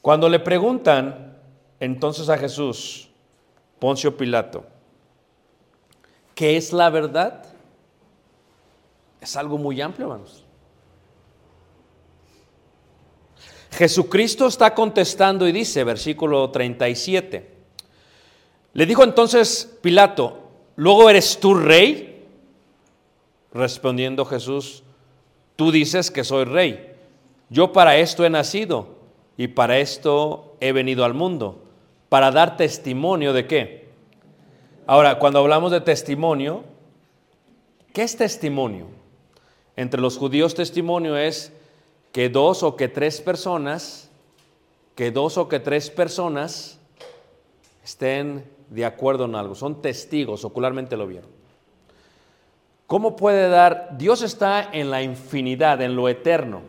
cuando 0.02 0.28
le 0.28 0.38
preguntan 0.38 1.38
entonces 1.80 2.28
a 2.28 2.36
Jesús, 2.36 3.08
Poncio 3.78 4.18
Pilato, 4.18 4.66
¿qué 6.42 6.56
es 6.56 6.72
la 6.72 6.90
verdad? 6.90 7.44
Es 9.20 9.36
algo 9.36 9.58
muy 9.58 9.80
amplio, 9.80 10.08
hermanos. 10.08 10.42
Jesucristo 13.70 14.48
está 14.48 14.74
contestando 14.74 15.46
y 15.46 15.52
dice, 15.52 15.84
versículo 15.84 16.50
37, 16.50 17.48
le 18.72 18.86
dijo 18.86 19.04
entonces 19.04 19.78
Pilato, 19.82 20.48
¿luego 20.74 21.08
eres 21.08 21.38
tú 21.38 21.54
rey? 21.54 22.26
Respondiendo 23.54 24.24
Jesús, 24.24 24.82
tú 25.54 25.70
dices 25.70 26.10
que 26.10 26.24
soy 26.24 26.42
rey. 26.42 26.92
Yo 27.50 27.72
para 27.72 27.98
esto 27.98 28.24
he 28.24 28.30
nacido 28.30 28.96
y 29.36 29.46
para 29.46 29.78
esto 29.78 30.56
he 30.58 30.72
venido 30.72 31.04
al 31.04 31.14
mundo, 31.14 31.62
para 32.08 32.32
dar 32.32 32.56
testimonio 32.56 33.32
de 33.32 33.46
qué. 33.46 33.81
Ahora, 34.86 35.18
cuando 35.18 35.38
hablamos 35.38 35.70
de 35.70 35.80
testimonio, 35.80 36.64
¿qué 37.92 38.02
es 38.02 38.16
testimonio? 38.16 38.86
Entre 39.76 40.00
los 40.00 40.18
judíos 40.18 40.54
testimonio 40.54 41.16
es 41.16 41.52
que 42.10 42.28
dos 42.28 42.62
o 42.62 42.76
que 42.76 42.88
tres 42.88 43.20
personas, 43.20 44.10
que 44.96 45.10
dos 45.10 45.38
o 45.38 45.48
que 45.48 45.60
tres 45.60 45.88
personas 45.88 46.78
estén 47.84 48.44
de 48.70 48.84
acuerdo 48.84 49.26
en 49.26 49.36
algo, 49.36 49.54
son 49.54 49.80
testigos, 49.80 50.44
ocularmente 50.44 50.96
lo 50.96 51.06
vieron. 51.06 51.30
¿Cómo 52.88 53.16
puede 53.16 53.48
dar? 53.48 53.96
Dios 53.96 54.20
está 54.22 54.68
en 54.72 54.90
la 54.90 55.00
infinidad, 55.00 55.80
en 55.80 55.96
lo 55.96 56.08
eterno. 56.08 56.60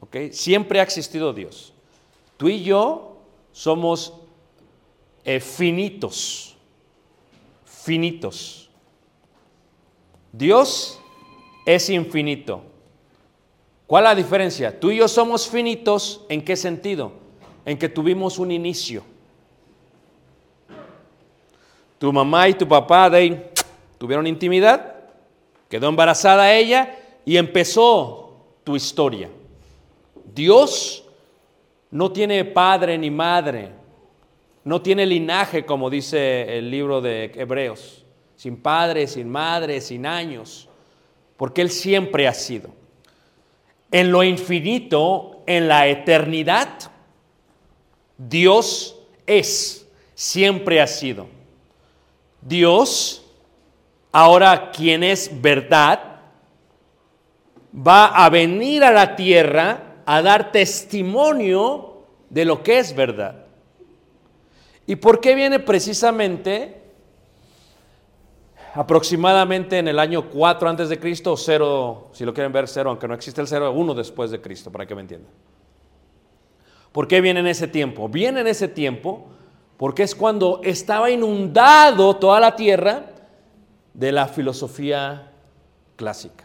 ¿Ok? 0.00 0.32
Siempre 0.32 0.80
ha 0.80 0.82
existido 0.82 1.32
Dios. 1.32 1.72
Tú 2.36 2.48
y 2.48 2.64
yo 2.64 3.18
somos 3.52 4.14
eh, 5.30 5.40
finitos, 5.40 6.56
finitos. 7.66 8.70
Dios 10.32 10.98
es 11.66 11.90
infinito. 11.90 12.62
¿Cuál 13.86 14.04
es 14.04 14.08
la 14.08 14.14
diferencia? 14.14 14.80
Tú 14.80 14.90
y 14.90 14.96
yo 14.96 15.06
somos 15.06 15.46
finitos, 15.46 16.24
¿en 16.30 16.42
qué 16.42 16.56
sentido? 16.56 17.12
En 17.66 17.76
que 17.76 17.90
tuvimos 17.90 18.38
un 18.38 18.50
inicio. 18.50 19.02
Tu 21.98 22.10
mamá 22.10 22.48
y 22.48 22.54
tu 22.54 22.66
papá 22.66 23.10
tuvieron 23.98 24.26
intimidad, 24.26 24.94
quedó 25.68 25.90
embarazada 25.90 26.54
ella 26.54 26.98
y 27.26 27.36
empezó 27.36 28.32
tu 28.64 28.76
historia. 28.76 29.28
Dios 30.34 31.04
no 31.90 32.10
tiene 32.10 32.46
padre 32.46 32.96
ni 32.96 33.10
madre, 33.10 33.76
no 34.64 34.82
tiene 34.82 35.06
linaje 35.06 35.64
como 35.64 35.90
dice 35.90 36.58
el 36.58 36.70
libro 36.70 37.00
de 37.00 37.32
Hebreos, 37.34 38.04
sin 38.36 38.56
padre, 38.56 39.06
sin 39.06 39.28
madre, 39.28 39.80
sin 39.80 40.06
años, 40.06 40.68
porque 41.36 41.62
Él 41.62 41.70
siempre 41.70 42.28
ha 42.28 42.34
sido. 42.34 42.70
En 43.90 44.12
lo 44.12 44.22
infinito, 44.22 45.42
en 45.46 45.68
la 45.68 45.86
eternidad, 45.86 46.68
Dios 48.18 48.98
es, 49.26 49.88
siempre 50.14 50.80
ha 50.80 50.86
sido. 50.86 51.28
Dios, 52.40 53.24
ahora 54.12 54.70
quien 54.72 55.02
es 55.02 55.30
verdad, 55.40 56.20
va 57.74 58.06
a 58.06 58.28
venir 58.28 58.84
a 58.84 58.90
la 58.90 59.16
tierra 59.16 60.02
a 60.04 60.22
dar 60.22 60.52
testimonio 60.52 62.04
de 62.30 62.44
lo 62.44 62.62
que 62.62 62.78
es 62.78 62.94
verdad. 62.94 63.37
¿Y 64.88 64.96
por 64.96 65.20
qué 65.20 65.34
viene 65.34 65.58
precisamente 65.58 66.80
aproximadamente 68.72 69.76
en 69.76 69.86
el 69.86 69.98
año 69.98 70.30
4 70.30 70.66
antes 70.66 70.88
de 70.88 70.98
Cristo 70.98 71.32
o 71.32 71.36
0, 71.36 72.08
si 72.12 72.24
lo 72.24 72.32
quieren 72.32 72.50
ver 72.52 72.66
0, 72.66 72.88
aunque 72.88 73.06
no 73.06 73.12
existe 73.12 73.42
el 73.42 73.46
0, 73.46 73.70
1 73.70 73.94
después 73.94 74.30
de 74.30 74.40
Cristo, 74.40 74.72
para 74.72 74.86
que 74.86 74.94
me 74.94 75.02
entiendan? 75.02 75.30
¿Por 76.90 77.06
qué 77.06 77.20
viene 77.20 77.40
en 77.40 77.48
ese 77.48 77.68
tiempo? 77.68 78.08
Viene 78.08 78.40
en 78.40 78.46
ese 78.46 78.66
tiempo 78.66 79.26
porque 79.76 80.04
es 80.04 80.14
cuando 80.14 80.62
estaba 80.64 81.10
inundado 81.10 82.16
toda 82.16 82.40
la 82.40 82.56
tierra 82.56 83.10
de 83.92 84.10
la 84.10 84.26
filosofía 84.26 85.32
clásica, 85.96 86.44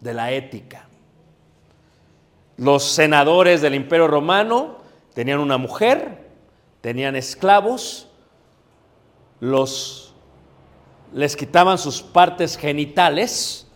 de 0.00 0.14
la 0.14 0.32
ética. 0.32 0.88
Los 2.56 2.82
senadores 2.82 3.60
del 3.60 3.74
Imperio 3.74 4.08
Romano 4.08 4.78
tenían 5.12 5.40
una 5.40 5.58
mujer, 5.58 6.29
tenían 6.80 7.16
esclavos, 7.16 8.08
los 9.40 10.10
les 11.12 11.36
quitaban 11.36 11.78
sus 11.78 12.02
partes 12.02 12.56
genitales 12.56 13.66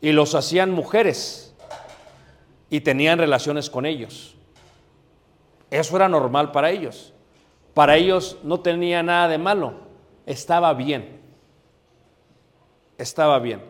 y 0.00 0.12
los 0.12 0.34
hacían 0.34 0.70
mujeres 0.70 1.54
y 2.68 2.80
tenían 2.80 3.18
relaciones 3.18 3.70
con 3.70 3.86
ellos. 3.86 4.34
Eso 5.70 5.96
era 5.96 6.08
normal 6.08 6.52
para 6.52 6.70
ellos. 6.70 7.12
Para 7.72 7.96
ellos 7.96 8.38
no 8.42 8.60
tenía 8.60 9.02
nada 9.02 9.28
de 9.28 9.38
malo, 9.38 9.74
estaba 10.26 10.72
bien. 10.74 11.20
Estaba 12.98 13.38
bien. 13.38 13.62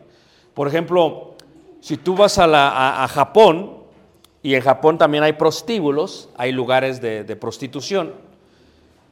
Por 0.54 0.68
ejemplo, 0.68 1.34
si 1.80 1.96
tú 1.96 2.14
vas 2.14 2.38
a, 2.38 3.08
Japón, 3.08 3.84
y 4.42 4.54
en 4.54 4.62
Japón 4.62 4.98
también 4.98 5.24
hay 5.24 5.32
prostíbulos, 5.32 6.28
hay 6.36 6.52
lugares 6.52 7.00
de 7.00 7.36
prostitución, 7.36 8.25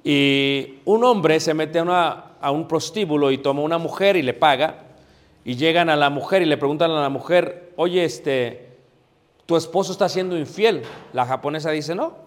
y 0.04 0.80
un 0.84 1.02
hombre 1.02 1.40
se 1.40 1.54
mete 1.54 1.78
a, 1.78 2.50
un 2.52 2.68
prostíbulo 2.68 3.30
y 3.30 3.38
toma 3.38 3.62
una 3.62 3.78
mujer 3.78 4.16
y 4.16 4.22
le 4.22 4.34
paga, 4.34 4.82
y 5.44 5.56
llegan 5.56 5.88
a 5.88 5.96
la 5.96 6.10
mujer 6.10 6.42
y 6.42 6.44
le 6.44 6.58
preguntan 6.58 6.90
a 6.90 7.00
la 7.00 7.08
mujer, 7.08 7.72
oye, 7.76 8.04
este, 8.04 8.68
tu 9.46 9.56
esposo 9.56 9.92
está 9.92 10.08
siendo 10.08 10.38
infiel. 10.38 10.82
La 11.14 11.24
japonesa 11.24 11.70
dice, 11.70 11.94
no, 11.94 12.24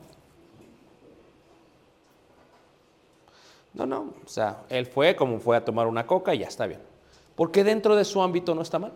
No, 3.78 3.86
no, 3.86 4.14
o 4.26 4.28
sea, 4.28 4.64
él 4.70 4.88
fue 4.88 5.16
como 5.16 5.40
fue 5.40 5.56
a 5.56 5.64
tomar 5.64 5.86
una 5.86 6.08
coca 6.08 6.34
y 6.34 6.40
ya 6.40 6.48
está 6.48 6.66
bien. 6.66 6.80
Porque 7.36 7.64
dentro 7.64 7.96
de 7.96 8.06
su 8.06 8.20
ámbito 8.24 8.56
no 8.56 8.64
está 8.64 8.80
mal. 8.80 8.92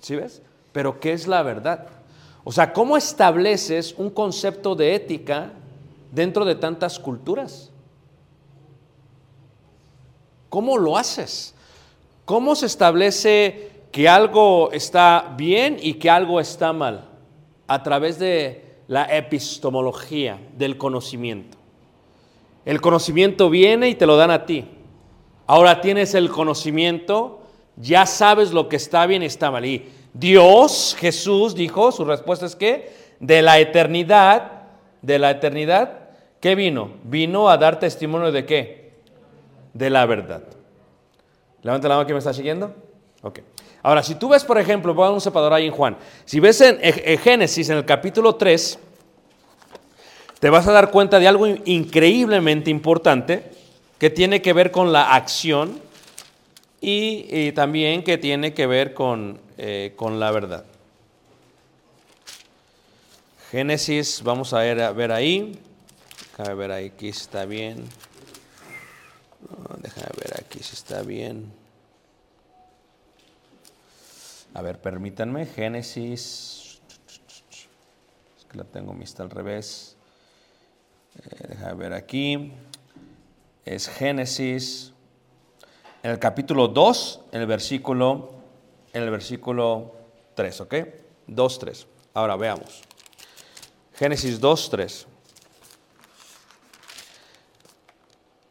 ¿Sí 0.00 0.16
ves? 0.16 0.42
Pero 0.72 0.98
¿qué 0.98 1.12
es 1.12 1.28
la 1.28 1.44
verdad? 1.44 1.86
O 2.42 2.50
sea, 2.50 2.72
¿cómo 2.72 2.96
estableces 2.96 3.94
un 3.96 4.10
concepto 4.10 4.74
de 4.74 4.96
ética 4.96 5.52
dentro 6.10 6.44
de 6.44 6.54
tantas 6.54 6.98
culturas? 6.98 7.70
¿Cómo 10.48 10.78
lo 10.78 10.96
haces? 10.96 11.54
¿Cómo 12.24 12.54
se 12.54 12.66
establece 12.66 13.70
que 13.92 14.08
algo 14.08 14.70
está 14.72 15.34
bien 15.36 15.78
y 15.80 15.94
que 15.94 16.10
algo 16.10 16.40
está 16.40 16.72
mal? 16.72 17.08
A 17.66 17.82
través 17.82 18.18
de 18.18 18.68
la 18.86 19.04
epistemología 19.04 20.40
del 20.56 20.78
conocimiento. 20.78 21.58
El 22.64 22.80
conocimiento 22.80 23.50
viene 23.50 23.88
y 23.88 23.94
te 23.94 24.06
lo 24.06 24.16
dan 24.16 24.30
a 24.30 24.46
ti. 24.46 24.64
Ahora 25.46 25.80
tienes 25.80 26.14
el 26.14 26.30
conocimiento, 26.30 27.40
ya 27.76 28.04
sabes 28.04 28.52
lo 28.52 28.68
que 28.68 28.76
está 28.76 29.06
bien 29.06 29.22
y 29.22 29.26
está 29.26 29.50
mal. 29.50 29.64
Y 29.64 29.88
Dios, 30.12 30.96
Jesús 30.98 31.54
dijo, 31.54 31.92
su 31.92 32.04
respuesta 32.04 32.44
es 32.46 32.56
que 32.56 32.92
de 33.20 33.40
la 33.40 33.58
eternidad, 33.58 34.64
de 35.00 35.18
la 35.18 35.30
eternidad, 35.30 35.97
¿qué 36.40 36.54
vino? 36.54 36.92
Vino 37.04 37.48
a 37.48 37.56
dar 37.58 37.78
testimonio 37.78 38.32
de 38.32 38.44
qué? 38.46 38.92
De 39.72 39.90
la 39.90 40.06
verdad. 40.06 40.42
Levanta 41.62 41.88
la 41.88 41.96
mano 41.96 42.06
que 42.06 42.12
me 42.12 42.18
está 42.18 42.32
siguiendo. 42.32 42.74
Ok. 43.22 43.40
Ahora, 43.82 44.02
si 44.02 44.14
tú 44.16 44.28
ves, 44.28 44.44
por 44.44 44.58
ejemplo, 44.58 44.92
voy 44.94 45.06
a 45.06 45.10
un 45.10 45.20
separador 45.20 45.52
ahí 45.54 45.66
en 45.66 45.72
Juan. 45.72 45.96
Si 46.24 46.40
ves 46.40 46.60
en, 46.60 46.78
Génesis, 47.18 47.68
en 47.70 47.78
el 47.78 47.84
capítulo 47.84 48.34
3, 48.36 48.78
te 50.40 50.50
vas 50.50 50.66
a 50.66 50.72
dar 50.72 50.90
cuenta 50.90 51.18
de 51.18 51.28
algo 51.28 51.46
in- 51.46 51.62
increíblemente 51.64 52.70
importante 52.70 53.50
que 53.98 54.10
tiene 54.10 54.40
que 54.42 54.52
ver 54.52 54.70
con 54.70 54.92
la 54.92 55.14
acción 55.14 55.80
y, 56.80 57.26
y 57.30 57.52
también 57.52 58.02
que 58.04 58.18
tiene 58.18 58.54
que 58.54 58.66
ver 58.66 58.94
con, 58.94 59.40
eh, 59.56 59.92
con 59.96 60.20
la 60.20 60.30
verdad. 60.30 60.64
Génesis, 63.50 64.22
vamos 64.22 64.52
a 64.52 64.58
ver, 64.60 64.80
a 64.82 64.92
ver 64.92 65.10
ahí. 65.12 65.58
Déjame 66.38 66.54
ver 66.54 66.70
aquí 66.70 67.08
está 67.08 67.46
bien. 67.46 67.84
No, 69.50 69.76
déjame 69.78 70.06
ver 70.18 70.40
aquí 70.40 70.60
si 70.62 70.74
está 70.74 71.02
bien. 71.02 71.52
A 74.54 74.62
ver, 74.62 74.80
permítanme. 74.80 75.46
Génesis. 75.46 76.78
Es 78.38 78.44
que 78.44 78.56
la 78.56 78.62
tengo 78.62 78.94
vista 78.94 79.24
al 79.24 79.30
revés. 79.30 79.96
Eh, 81.16 81.46
déjame 81.48 81.74
ver 81.74 81.92
aquí. 81.92 82.52
Es 83.64 83.88
Génesis. 83.88 84.92
En 86.04 86.12
el 86.12 86.20
capítulo 86.20 86.68
2, 86.68 87.20
en 87.32 87.40
el 87.40 87.48
versículo, 87.48 88.30
en 88.92 89.02
el 89.02 89.10
versículo 89.10 89.92
3, 90.36 90.60
¿ok? 90.60 90.74
2, 91.26 91.58
3. 91.58 91.86
Ahora 92.14 92.36
veamos. 92.36 92.82
Génesis 93.96 94.38
2, 94.38 94.70
3. 94.70 95.07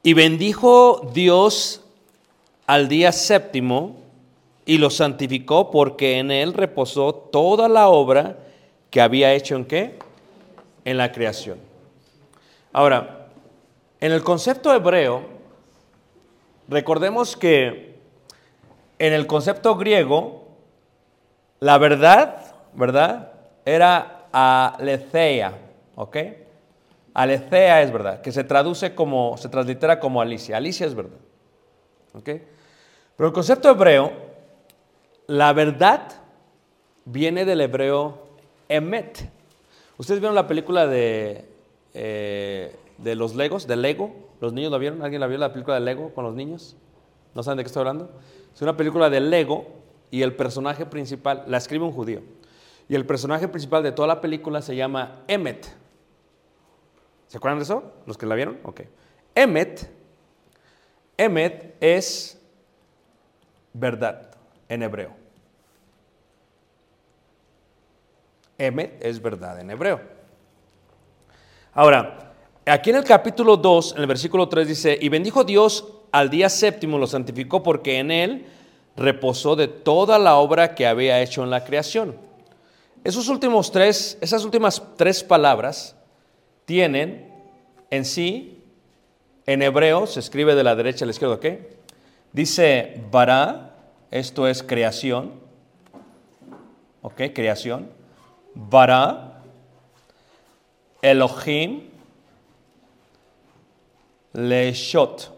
Y 0.04 0.14
bendijo 0.14 1.10
Dios 1.14 1.82
al 2.66 2.88
día 2.88 3.12
séptimo 3.12 3.98
y 4.66 4.78
lo 4.78 4.90
santificó 4.90 5.72
porque 5.72 6.20
en 6.20 6.32
él 6.32 6.54
reposó 6.54 7.14
toda 7.14 7.68
la 7.70 7.88
obra 7.90 8.38
que 8.90 9.02
había 9.02 9.34
hecho 9.34 9.56
en 9.56 9.66
qué? 9.66 9.98
En 10.86 10.98
la 10.98 11.12
creación. 11.12 11.58
Ahora, 12.74 13.28
en 14.00 14.12
el 14.12 14.24
concepto 14.24 14.74
hebreo, 14.74 15.24
recordemos 16.68 17.36
que 17.36 17.96
en 19.00 19.14
el 19.14 19.26
concepto 19.28 19.76
griego, 19.76 20.48
la 21.60 21.78
verdad, 21.78 22.56
¿verdad? 22.74 23.32
Era 23.66 24.28
aletheia, 24.32 25.54
¿ok? 25.96 26.18
Aletheia 27.17 27.82
es 27.82 27.91
verdad, 27.91 28.21
que 28.21 28.32
se 28.32 28.43
traduce 28.43 28.93
como, 28.93 29.38
se 29.38 29.49
translitera 29.49 29.99
como 29.99 30.21
Alicia. 30.21 30.56
Alicia 30.56 30.86
es 30.86 30.93
verdad, 30.93 31.18
¿ok? 32.13 32.30
Pero 33.15 33.28
el 33.30 33.34
concepto 33.34 33.72
hebreo, 33.72 34.11
la 35.26 35.51
verdad 35.51 36.11
viene 37.05 37.43
del 37.43 37.61
hebreo 37.61 38.20
emet. 38.70 39.32
¿Ustedes 39.97 40.20
vieron 40.20 40.36
la 40.36 40.45
película 40.45 40.86
de, 40.86 41.49
eh, 41.95 42.76
de 42.99 43.15
los 43.15 43.34
Legos, 43.34 43.65
de 43.65 43.78
Lego? 43.78 44.13
¿Los 44.39 44.53
niños 44.53 44.72
la 44.72 44.78
vieron? 44.78 45.01
¿Alguien 45.01 45.20
la 45.20 45.26
vio 45.26 45.39
la 45.39 45.51
película 45.51 45.74
de 45.74 45.82
Lego 45.82 46.13
con 46.13 46.24
los 46.24 46.36
niños? 46.36 46.78
¿No 47.34 47.41
saben 47.41 47.57
de 47.57 47.63
qué 47.63 47.68
estoy 47.70 47.80
hablando? 47.80 48.11
Es 48.53 48.61
una 48.61 48.78
película 48.78 49.09
de 49.09 49.22
Lego 49.22 49.65
y 50.11 50.22
el 50.22 50.36
personaje 50.36 50.86
principal, 50.86 51.45
la 51.47 51.57
escribe 51.57 51.84
un 51.84 51.93
judío, 51.93 52.22
y 52.88 52.93
el 52.93 53.07
personaje 53.07 53.47
principal 53.47 53.82
de 53.82 53.91
toda 53.91 54.07
la 54.07 54.22
película 54.22 54.61
se 54.61 54.76
llama 54.76 55.24
Emmet. 55.28 55.87
¿Se 57.28 57.38
acuerdan 57.38 57.59
de 57.59 57.63
eso? 57.63 57.91
¿Los 58.05 58.17
que 58.17 58.25
la 58.25 58.36
vieron? 58.36 58.59
Ok. 58.63 58.82
Emmet, 59.36 59.89
Emmet 61.17 61.75
es 61.82 62.39
verdad 63.73 64.32
en 64.69 64.84
hebreo. 64.84 65.11
Emet 68.57 69.03
es 69.03 69.21
verdad 69.21 69.59
en 69.59 69.69
hebreo. 69.69 70.01
Ahora, 71.73 72.34
aquí 72.65 72.89
en 72.89 72.95
el 72.95 73.03
capítulo 73.03 73.57
2, 73.57 73.95
en 73.95 74.01
el 74.01 74.07
versículo 74.07 74.49
3 74.49 74.67
dice, 74.67 74.97
y 74.99 75.09
bendijo 75.09 75.43
Dios 75.43 75.93
al 76.11 76.30
día 76.30 76.49
séptimo, 76.49 76.97
lo 76.97 77.05
santificó 77.05 77.61
porque 77.61 77.99
en 77.99 78.09
él 78.09 78.47
reposó 78.95 79.55
de 79.55 79.67
toda 79.67 80.17
la 80.17 80.38
obra 80.38 80.73
que 80.73 80.88
había 80.88 81.21
hecho 81.21 81.43
en 81.43 81.51
la 81.51 81.63
creación. 81.63 82.15
Esos 83.03 83.30
últimos 83.30 83.71
tres, 83.71 84.17
esas 84.21 84.43
últimas 84.43 84.82
tres 84.97 85.23
palabras 85.23 85.97
tienen 86.68 87.34
en 87.89 88.03
sí 88.03 88.61
En 89.45 89.61
hebreo 89.61 90.05
se 90.07 90.20
escribe 90.20 90.55
de 90.55 90.63
la 90.65 90.76
derecha 90.76 91.05
a 91.05 91.07
la 91.07 91.11
izquierda, 91.11 91.36
¿ok? 91.36 91.45
Dice 92.34 93.01
bara, 93.09 93.76
esto 94.11 94.45
es 94.45 94.61
creación. 94.61 95.32
¿Ok? 97.01 97.22
Creación. 97.34 97.89
Bara, 98.53 99.41
Elohim, 101.01 101.84
Leshot. 104.34 105.34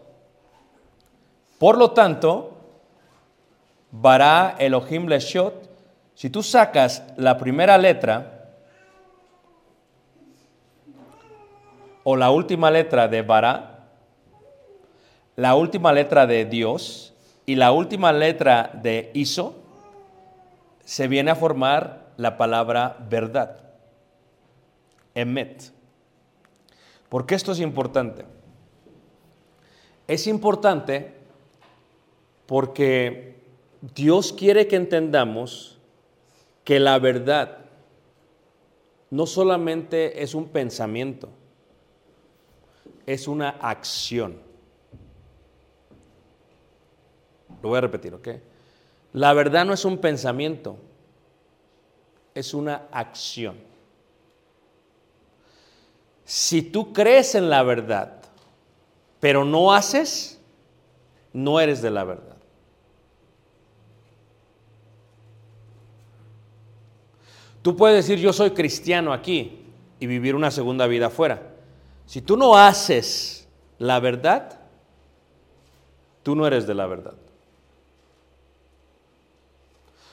Por 1.60 1.78
lo 1.78 1.92
tanto, 1.92 2.58
Bara, 3.92 4.56
Elohim, 4.58 5.08
Leshot, 5.08 5.70
si 6.16 6.32
tú 6.32 6.42
sacas 6.42 7.04
la 7.18 7.38
primera 7.38 7.78
letra 7.78 8.39
o 12.04 12.16
la 12.16 12.32
última 12.32 12.72
letra 12.72 13.08
de 13.08 13.22
Bara, 13.22 13.88
la 15.36 15.56
última 15.56 15.94
letra 15.94 16.28
de 16.28 16.46
Dios 16.46 17.14
y 17.46 17.56
la 17.56 17.72
última 17.72 18.12
letra 18.12 18.72
de 18.74 19.12
Iso, 19.14 19.56
se 20.84 21.08
viene 21.08 21.32
a 21.32 21.36
formar 21.36 22.10
la 22.18 22.38
palabra 22.38 22.98
verdad. 23.10 23.58
Emet. 25.16 25.72
¿Por 27.10 27.26
qué 27.26 27.36
esto 27.36 27.52
es 27.52 27.60
importante? 27.60 28.26
Es 30.08 30.28
importante 30.28 31.14
porque 32.46 33.40
Dios 33.82 34.34
quiere 34.34 34.68
que 34.68 34.76
entendamos 34.76 35.78
que 36.64 36.80
la 36.80 37.00
verdad 37.00 37.60
no 39.10 39.26
solamente 39.26 40.22
es 40.22 40.36
un 40.36 40.50
pensamiento, 40.50 41.30
es 43.10 43.28
una 43.28 43.50
acción. 43.50 44.40
Lo 47.64 47.70
voy 47.70 47.80
a 47.80 47.82
repetir, 47.82 48.14
¿ok? 48.14 48.28
La 49.14 49.34
verdad 49.34 49.66
no 49.66 49.74
es 49.74 49.84
un 49.84 49.98
pensamiento, 49.98 50.78
es 52.36 52.54
una 52.54 52.84
acción. 52.92 53.58
Si 56.24 56.62
tú 56.62 56.94
crees 56.94 57.34
en 57.34 57.50
la 57.50 57.64
verdad, 57.64 58.22
pero 59.20 59.44
no 59.44 59.74
haces, 59.74 60.40
no 61.34 61.60
eres 61.60 61.82
de 61.82 61.90
la 61.90 62.04
verdad. 62.04 62.38
Tú 67.64 67.76
puedes 67.76 68.06
decir 68.06 68.20
yo 68.20 68.32
soy 68.34 68.52
cristiano 68.52 69.14
aquí 69.14 69.64
y 70.00 70.06
vivir 70.06 70.36
una 70.36 70.52
segunda 70.52 70.86
vida 70.86 71.08
afuera. 71.08 71.49
Si 72.10 72.24
tú 72.24 72.38
no 72.38 72.58
haces 72.58 73.48
la 73.78 74.00
verdad, 74.00 74.60
tú 76.24 76.36
no 76.36 76.48
eres 76.48 76.66
de 76.66 76.74
la 76.74 76.88
verdad. 76.88 77.14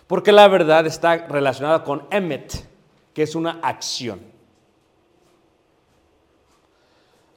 Porque 0.07 0.31
la 0.31 0.47
verdad 0.47 0.87
está 0.87 1.27
relacionada 1.27 1.85
con 1.85 2.07
emet, 2.11 2.53
que 3.15 3.23
es 3.23 3.35
una 3.35 3.61
acción. 3.63 4.21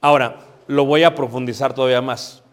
Ahora, 0.01 0.41
lo 0.67 0.83
voy 0.83 1.03
a 1.03 1.15
profundizar 1.15 1.73
todavía 1.73 2.01
más. 2.01 2.43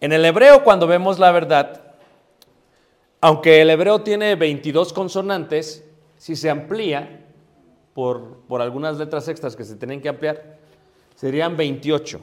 En 0.00 0.12
el 0.12 0.24
hebreo, 0.24 0.64
cuando 0.64 0.88
vemos 0.88 1.20
la 1.20 1.30
verdad, 1.30 1.94
aunque 3.20 3.62
el 3.62 3.70
hebreo 3.70 4.00
tiene 4.00 4.34
22 4.34 4.92
consonantes, 4.92 5.84
si 6.16 6.34
se 6.34 6.50
amplía 6.50 7.24
por, 7.94 8.38
por 8.48 8.60
algunas 8.60 8.96
letras 8.96 9.28
extras 9.28 9.54
que 9.54 9.62
se 9.62 9.76
tienen 9.76 10.02
que 10.02 10.08
ampliar, 10.08 10.60
serían 11.14 11.56
28. 11.56 12.20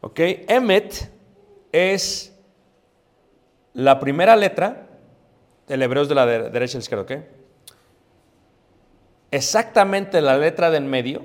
¿Ok? 0.00 0.18
Emet 0.48 1.10
es 1.70 2.32
la 3.74 3.98
primera 4.00 4.36
letra, 4.36 4.86
el 5.68 5.82
hebreo 5.82 6.02
es 6.02 6.08
de 6.08 6.14
la 6.14 6.26
de- 6.26 6.50
derecha 6.50 6.76
a 6.76 6.78
la 6.78 6.82
izquierda, 6.82 7.02
¿ok? 7.04 7.12
Exactamente 9.30 10.20
la 10.20 10.36
letra 10.36 10.70
del 10.70 10.84
medio 10.84 11.24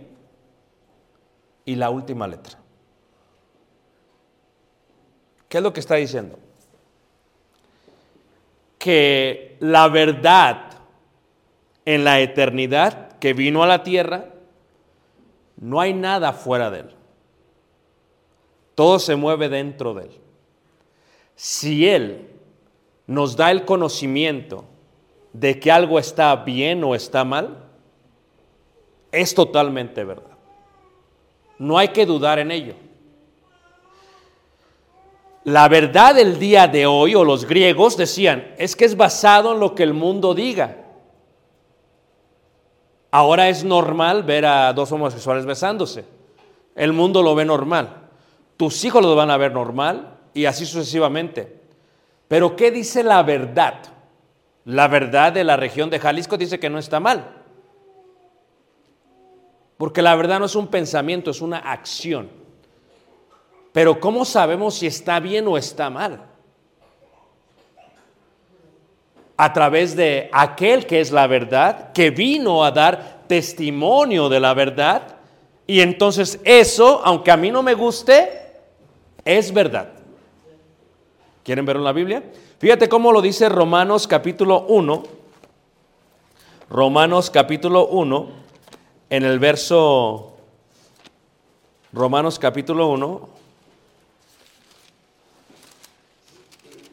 y 1.66 1.76
la 1.76 1.90
última 1.90 2.28
letra. 2.28 2.58
¿Qué 5.50 5.58
es 5.58 5.64
lo 5.64 5.74
que 5.74 5.80
está 5.82 5.96
diciendo? 5.96 6.40
Que 8.78 9.58
la 9.60 9.88
verdad 9.90 10.72
en 11.86 12.04
la 12.04 12.20
eternidad 12.22 13.18
que 13.18 13.34
vino 13.34 13.64
a 13.64 13.68
la 13.68 13.84
tierra, 13.84 14.26
no 15.58 15.82
hay 15.82 15.94
nada 15.94 16.34
fuera 16.34 16.70
de 16.70 16.82
él. 16.82 16.96
Todo 18.76 19.00
se 19.00 19.16
mueve 19.16 19.50
dentro 19.50 19.94
de 19.94 20.04
él. 20.04 20.22
Si 21.36 21.88
él 21.88 22.30
nos 23.08 23.36
da 23.36 23.52
el 23.52 23.66
conocimiento 23.66 24.66
de 25.34 25.60
que 25.60 25.72
algo 25.72 26.00
está 26.00 26.36
bien 26.36 26.84
o 26.84 26.94
está 26.96 27.24
mal, 27.24 27.66
es 29.12 29.34
totalmente 29.34 30.04
verdad. 30.04 30.38
No 31.58 31.78
hay 31.78 31.90
que 31.90 32.06
dudar 32.06 32.40
en 32.40 32.52
ello. 32.52 32.76
La 35.44 35.68
verdad 35.70 36.14
del 36.16 36.38
día 36.40 36.68
de 36.68 36.86
hoy, 36.86 37.16
o 37.16 37.24
los 37.24 37.46
griegos 37.46 37.96
decían, 37.98 38.54
es 38.58 38.76
que 38.76 38.86
es 38.86 38.98
basado 38.98 39.54
en 39.54 39.60
lo 39.60 39.74
que 39.76 39.84
el 39.84 39.94
mundo 39.94 40.34
diga. 40.34 40.87
Ahora 43.12 43.50
es 43.50 43.64
normal 43.64 44.24
ver 44.24 44.46
a 44.46 44.74
dos 44.74 44.92
homosexuales 44.92 45.46
besándose. 45.46 46.06
El 46.76 46.94
mundo 46.94 47.24
lo 47.24 47.36
ve 47.36 47.46
normal. 47.46 48.10
Tus 48.58 48.84
hijos 48.84 49.02
lo 49.02 49.16
van 49.16 49.32
a 49.32 49.38
ver 49.38 49.54
normal 49.54 50.18
y 50.34 50.46
así 50.46 50.66
sucesivamente. 50.66 51.62
Pero 52.28 52.56
¿qué 52.56 52.72
dice 52.72 53.04
la 53.04 53.24
verdad? 53.24 53.76
La 54.66 54.88
verdad 54.88 55.32
de 55.32 55.44
la 55.44 55.56
región 55.56 55.90
de 55.90 56.00
Jalisco 56.00 56.38
dice 56.38 56.60
que 56.60 56.70
no 56.70 56.78
está 56.78 57.00
mal. 57.00 57.44
Porque 59.78 60.02
la 60.02 60.16
verdad 60.16 60.40
no 60.40 60.46
es 60.46 60.56
un 60.56 60.68
pensamiento, 60.68 61.32
es 61.32 61.42
una 61.42 61.60
acción. 61.60 62.30
Pero 63.72 64.00
¿cómo 64.00 64.26
sabemos 64.26 64.76
si 64.76 64.88
está 64.88 65.20
bien 65.20 65.48
o 65.48 65.58
está 65.58 65.90
mal? 65.90 66.26
A 69.38 69.54
través 69.54 69.96
de 69.96 70.30
aquel 70.34 70.86
que 70.86 71.00
es 71.00 71.12
la 71.12 71.28
verdad, 71.28 71.94
que 71.94 72.10
vino 72.10 72.64
a 72.64 72.72
dar 72.72 73.24
testimonio 73.28 74.30
de 74.30 74.40
la 74.40 74.54
verdad. 74.54 75.18
Y 75.68 75.82
entonces 75.82 76.40
eso, 76.44 77.02
aunque 77.06 77.32
a 77.32 77.38
mí 77.38 77.52
no 77.52 77.62
me 77.62 77.76
guste, 77.76 78.30
es 79.24 79.54
verdad. 79.54 79.90
¿Quieren 81.44 81.66
verlo 81.66 81.82
en 81.82 81.86
la 81.86 81.94
Biblia? 81.94 82.24
Fíjate 82.60 82.90
cómo 82.90 83.12
lo 83.12 83.22
dice 83.22 83.48
Romanos 83.48 84.08
capítulo 84.08 84.66
1. 84.68 85.04
Romanos 86.70 87.30
capítulo 87.30 87.88
1, 87.88 88.30
en 89.10 89.24
el 89.24 89.40
verso 89.40 90.34
Romanos 91.94 92.38
capítulo 92.38 92.90
1, 92.90 93.30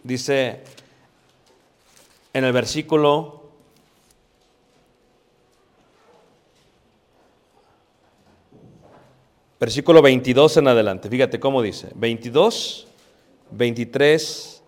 dice 0.05 0.63
en 2.35 2.45
el 2.45 2.53
versículo 2.53 3.43
versículo 9.59 10.03
22 10.03 10.59
en 10.59 10.69
adelante. 10.69 11.09
Fíjate 11.09 11.41
cómo 11.41 11.63
dice, 11.63 11.89
22, 11.95 12.87
23, 13.51 14.63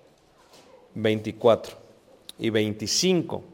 24 0.94 1.76
y 2.38 2.48
25. 2.48 3.44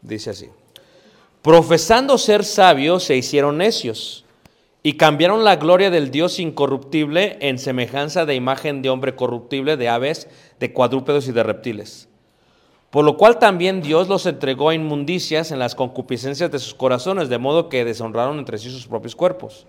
Dice 0.00 0.30
así, 0.30 0.48
profesando 1.42 2.16
ser 2.16 2.44
sabios 2.44 3.04
se 3.04 3.16
hicieron 3.16 3.58
necios 3.58 4.24
y 4.82 4.94
cambiaron 4.94 5.44
la 5.44 5.56
gloria 5.56 5.90
del 5.90 6.10
Dios 6.10 6.38
incorruptible 6.38 7.36
en 7.40 7.58
semejanza 7.58 8.24
de 8.24 8.34
imagen 8.34 8.80
de 8.82 8.88
hombre 8.88 9.14
corruptible, 9.14 9.76
de 9.76 9.88
aves, 9.88 10.28
de 10.58 10.72
cuadrúpedos 10.72 11.28
y 11.28 11.32
de 11.32 11.42
reptiles. 11.42 12.08
Por 12.90 13.04
lo 13.04 13.16
cual 13.16 13.38
también 13.38 13.82
Dios 13.82 14.08
los 14.08 14.26
entregó 14.26 14.70
a 14.70 14.74
inmundicias 14.74 15.52
en 15.52 15.58
las 15.58 15.74
concupiscencias 15.74 16.50
de 16.50 16.58
sus 16.58 16.74
corazones, 16.74 17.28
de 17.28 17.38
modo 17.38 17.68
que 17.68 17.84
deshonraron 17.84 18.38
entre 18.38 18.58
sí 18.58 18.70
sus 18.70 18.86
propios 18.86 19.14
cuerpos. 19.14 19.66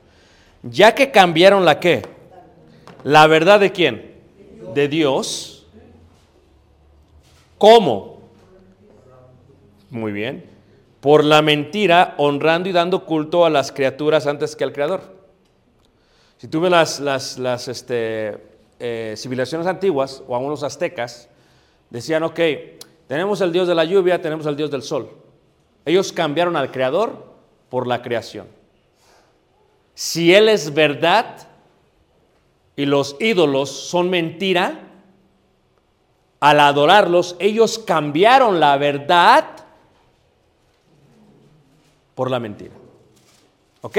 Ya 0.63 0.95
que 0.95 1.11
cambiaron 1.11 1.65
la 1.65 1.79
qué? 1.79 2.03
La 3.03 3.27
verdad 3.27 3.59
de 3.59 3.71
quién? 3.71 4.15
De 4.73 4.87
Dios. 4.87 5.67
¿Cómo? 7.57 8.21
Muy 9.89 10.11
bien. 10.11 10.50
Por 11.01 11.25
la 11.25 11.41
mentira, 11.41 12.15
honrando 12.17 12.69
y 12.69 12.71
dando 12.71 13.05
culto 13.05 13.45
a 13.45 13.49
las 13.49 13.71
criaturas 13.71 14.27
antes 14.27 14.55
que 14.55 14.63
al 14.63 14.71
Creador. 14.71 15.01
Si 16.37 16.47
tú 16.47 16.61
ves 16.61 16.71
las, 16.71 16.99
las, 16.99 17.37
las, 17.37 17.67
este, 17.67 18.37
eh, 18.79 19.15
civilizaciones 19.17 19.67
antiguas, 19.67 20.23
o 20.27 20.35
aún 20.35 20.49
los 20.49 20.63
aztecas, 20.63 21.27
decían, 21.89 22.23
ok, 22.23 22.39
tenemos 23.07 23.41
el 23.41 23.51
Dios 23.51 23.67
de 23.67 23.75
la 23.75 23.83
lluvia, 23.83 24.21
tenemos 24.21 24.45
el 24.45 24.55
Dios 24.55 24.71
del 24.71 24.83
sol. 24.83 25.11
Ellos 25.85 26.13
cambiaron 26.13 26.55
al 26.55 26.71
Creador 26.71 27.25
por 27.69 27.87
la 27.87 28.01
creación. 28.01 28.47
Si 29.93 30.33
Él 30.33 30.49
es 30.49 30.73
verdad 30.73 31.47
y 32.75 32.85
los 32.85 33.17
ídolos 33.19 33.69
son 33.69 34.09
mentira, 34.09 34.79
al 36.39 36.59
adorarlos, 36.59 37.35
ellos 37.39 37.77
cambiaron 37.77 38.59
la 38.59 38.77
verdad 38.77 39.45
por 42.15 42.29
la 42.29 42.39
mentira. 42.39 42.73
¿Ok? 43.81 43.97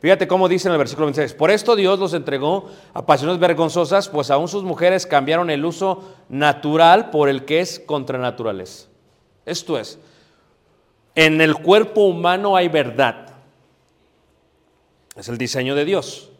Fíjate 0.00 0.28
cómo 0.28 0.48
dice 0.48 0.68
en 0.68 0.72
el 0.72 0.78
versículo 0.78 1.06
26. 1.06 1.34
Por 1.34 1.50
esto 1.50 1.74
Dios 1.74 1.98
los 1.98 2.14
entregó 2.14 2.70
a 2.94 3.04
pasiones 3.04 3.38
vergonzosas, 3.38 4.08
pues 4.08 4.30
aún 4.30 4.46
sus 4.46 4.62
mujeres 4.62 5.06
cambiaron 5.06 5.50
el 5.50 5.64
uso 5.64 6.04
natural 6.28 7.10
por 7.10 7.28
el 7.28 7.44
que 7.44 7.60
es 7.60 7.80
contra 7.80 8.18
naturaleza. 8.18 8.86
Esto 9.44 9.78
es, 9.78 9.98
en 11.16 11.40
el 11.40 11.56
cuerpo 11.56 12.02
humano 12.02 12.56
hay 12.56 12.68
verdad. 12.68 13.26
Es 15.16 15.28
el 15.28 15.36
diseño 15.36 15.74
de 15.74 15.84
Dios. 15.84 16.30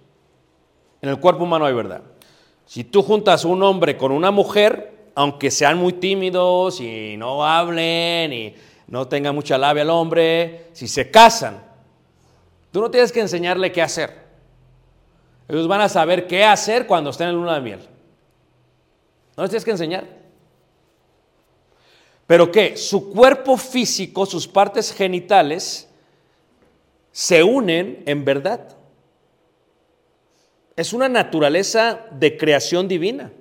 En 1.02 1.08
el 1.08 1.18
cuerpo 1.18 1.42
humano 1.42 1.66
hay 1.66 1.74
verdad. 1.74 2.02
Si 2.64 2.84
tú 2.84 3.02
juntas 3.02 3.44
un 3.44 3.62
hombre 3.64 3.96
con 3.96 4.12
una 4.12 4.30
mujer, 4.30 5.10
aunque 5.16 5.50
sean 5.50 5.78
muy 5.78 5.94
tímidos 5.94 6.80
y 6.80 7.16
no 7.16 7.44
hablen 7.44 8.32
y 8.32 8.54
no 8.89 9.07
tengan 9.07 9.34
mucha 9.34 9.59
labia 9.59 9.82
al 9.82 9.91
hombre, 9.91 10.68
si 10.72 10.89
se 10.89 11.11
casan, 11.11 11.62
tú 12.72 12.80
no 12.80 12.91
tienes 12.91 13.12
que 13.12 13.20
enseñarle 13.20 13.70
qué 13.70 13.82
hacer. 13.82 14.26
Ellos 15.47 15.68
van 15.68 15.82
a 15.82 15.89
saber 15.89 16.26
qué 16.26 16.45
hacer 16.45 16.86
cuando 16.86 17.11
estén 17.11 17.28
en 17.28 17.34
luna 17.34 17.55
de 17.55 17.61
miel. 17.61 17.80
No 19.36 19.43
les 19.43 19.51
tienes 19.51 19.64
que 19.64 19.70
enseñar. 19.70 20.05
Pero 22.26 22.51
que 22.51 22.76
su 22.76 23.11
cuerpo 23.11 23.57
físico, 23.57 24.26
sus 24.26 24.49
partes 24.49 24.93
genitales, 24.93 25.89
se 27.12 27.43
unen 27.43 28.03
en 28.07 28.24
verdad. 28.24 28.76
Es 30.76 30.93
una 30.93 31.09
naturaleza 31.09 32.07
de 32.12 32.36
creación 32.36 32.89
divina. 32.89 33.32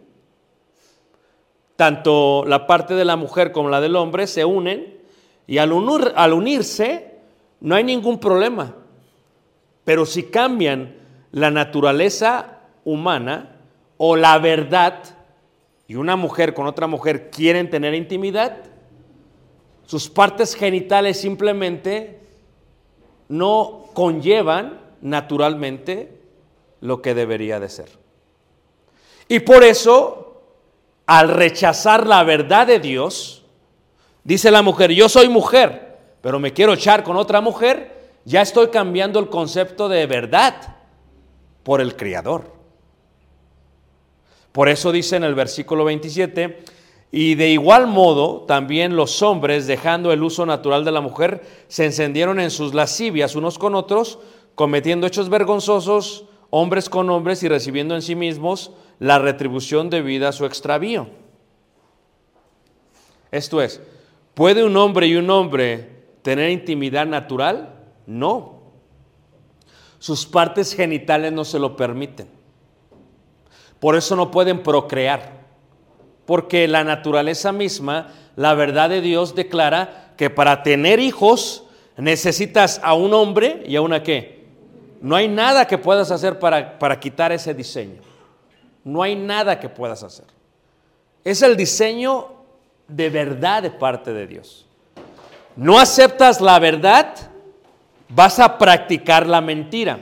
Tanto 1.75 2.43
la 2.45 2.67
parte 2.67 2.95
de 2.95 3.05
la 3.05 3.15
mujer 3.15 3.51
como 3.51 3.69
la 3.69 3.79
del 3.81 3.95
hombre 3.95 4.27
se 4.27 4.43
unen 4.43 4.96
y 5.47 5.57
al, 5.57 5.71
al 6.15 6.33
unirse 6.33 7.15
no 7.61 7.75
hay 7.75 7.83
ningún 7.83 8.19
problema. 8.19 8.75
Pero 9.83 10.05
si 10.05 10.23
cambian 10.23 10.95
la 11.31 11.49
naturaleza 11.49 12.59
humana 12.83 13.55
o 13.97 14.15
la 14.15 14.37
verdad 14.37 15.03
y 15.87 15.95
una 15.95 16.17
mujer 16.17 16.53
con 16.53 16.67
otra 16.67 16.87
mujer 16.87 17.31
quieren 17.31 17.69
tener 17.69 17.93
intimidad, 17.93 18.57
sus 19.85 20.09
partes 20.09 20.53
genitales 20.53 21.19
simplemente 21.19 22.19
no 23.29 23.85
conllevan 23.93 24.81
naturalmente 25.01 26.19
lo 26.81 27.01
que 27.01 27.15
debería 27.15 27.59
de 27.61 27.69
ser. 27.69 27.89
Y 29.29 29.39
por 29.39 29.63
eso 29.63 30.27
al 31.07 31.29
rechazar 31.29 32.05
la 32.05 32.23
verdad 32.23 32.67
de 32.67 32.79
Dios, 32.79 33.36
dice 34.27 34.51
la 34.51 34.61
mujer, 34.61 34.91
yo 34.91 35.07
soy 35.07 35.29
mujer, 35.29 35.97
pero 36.19 36.37
me 36.37 36.51
quiero 36.51 36.73
echar 36.73 37.01
con 37.01 37.15
otra 37.15 37.39
mujer, 37.39 38.11
ya 38.25 38.41
estoy 38.41 38.67
cambiando 38.67 39.19
el 39.19 39.29
concepto 39.29 39.87
de 39.87 40.05
verdad 40.05 40.75
por 41.63 41.79
el 41.79 41.95
Creador. 41.95 42.51
Por 44.51 44.67
eso 44.67 44.91
dice 44.91 45.15
en 45.15 45.23
el 45.23 45.33
versículo 45.33 45.85
27, 45.85 46.61
y 47.09 47.35
de 47.35 47.51
igual 47.51 47.87
modo 47.87 48.41
también 48.41 48.97
los 48.97 49.21
hombres, 49.21 49.65
dejando 49.65 50.11
el 50.11 50.21
uso 50.21 50.45
natural 50.45 50.83
de 50.83 50.91
la 50.91 50.99
mujer, 50.99 51.45
se 51.69 51.85
encendieron 51.85 52.41
en 52.41 52.51
sus 52.51 52.73
lascivias 52.73 53.33
unos 53.37 53.57
con 53.57 53.75
otros, 53.75 54.19
cometiendo 54.55 55.07
hechos 55.07 55.29
vergonzosos, 55.29 56.25
hombres 56.49 56.89
con 56.89 57.09
hombres 57.09 57.43
y 57.43 57.47
recibiendo 57.47 57.95
en 57.95 58.01
sí 58.01 58.15
mismos 58.15 58.71
la 58.99 59.19
retribución 59.19 59.89
debida 59.89 60.29
a 60.29 60.33
su 60.33 60.45
extravío. 60.45 61.07
Esto 63.31 63.61
es, 63.61 63.81
¿puede 64.37 64.63
un 64.63 64.77
hombre 64.77 65.07
y 65.07 65.15
un 65.15 65.31
hombre 65.31 65.89
tener 66.21 66.51
intimidad 66.51 67.07
natural? 67.07 67.73
No. 68.05 68.61
Sus 69.97 70.27
partes 70.27 70.75
genitales 70.75 71.33
no 71.33 71.43
se 71.43 71.57
lo 71.57 71.75
permiten. 71.75 72.27
Por 73.79 73.95
eso 73.95 74.15
no 74.15 74.29
pueden 74.29 74.61
procrear. 74.61 75.41
Porque 76.27 76.67
la 76.67 76.83
naturaleza 76.83 77.51
misma, 77.51 78.13
la 78.35 78.53
verdad 78.53 78.91
de 78.91 79.01
Dios 79.01 79.33
declara 79.33 80.13
que 80.15 80.29
para 80.29 80.61
tener 80.61 80.99
hijos 80.99 81.63
necesitas 81.97 82.79
a 82.83 82.93
un 82.93 83.15
hombre 83.15 83.63
y 83.65 83.75
a 83.75 83.81
una 83.81 84.03
qué. 84.03 84.45
No 85.01 85.15
hay 85.15 85.27
nada 85.27 85.65
que 85.65 85.79
puedas 85.79 86.11
hacer 86.11 86.37
para, 86.37 86.77
para 86.77 86.99
quitar 86.99 87.31
ese 87.31 87.55
diseño. 87.55 88.01
No 88.83 89.01
hay 89.01 89.15
nada 89.15 89.59
que 89.59 89.67
puedas 89.67 90.03
hacer. 90.03 90.25
Es 91.23 91.41
el 91.41 91.57
diseño 91.57 92.36
de 92.87 93.09
verdad 93.09 93.63
de 93.63 93.71
parte 93.71 94.13
de 94.13 94.27
Dios. 94.27 94.65
No 95.55 95.79
aceptas 95.79 96.39
la 96.39 96.59
verdad, 96.59 97.15
vas 98.09 98.39
a 98.39 98.57
practicar 98.57 99.27
la 99.27 99.41
mentira. 99.41 99.99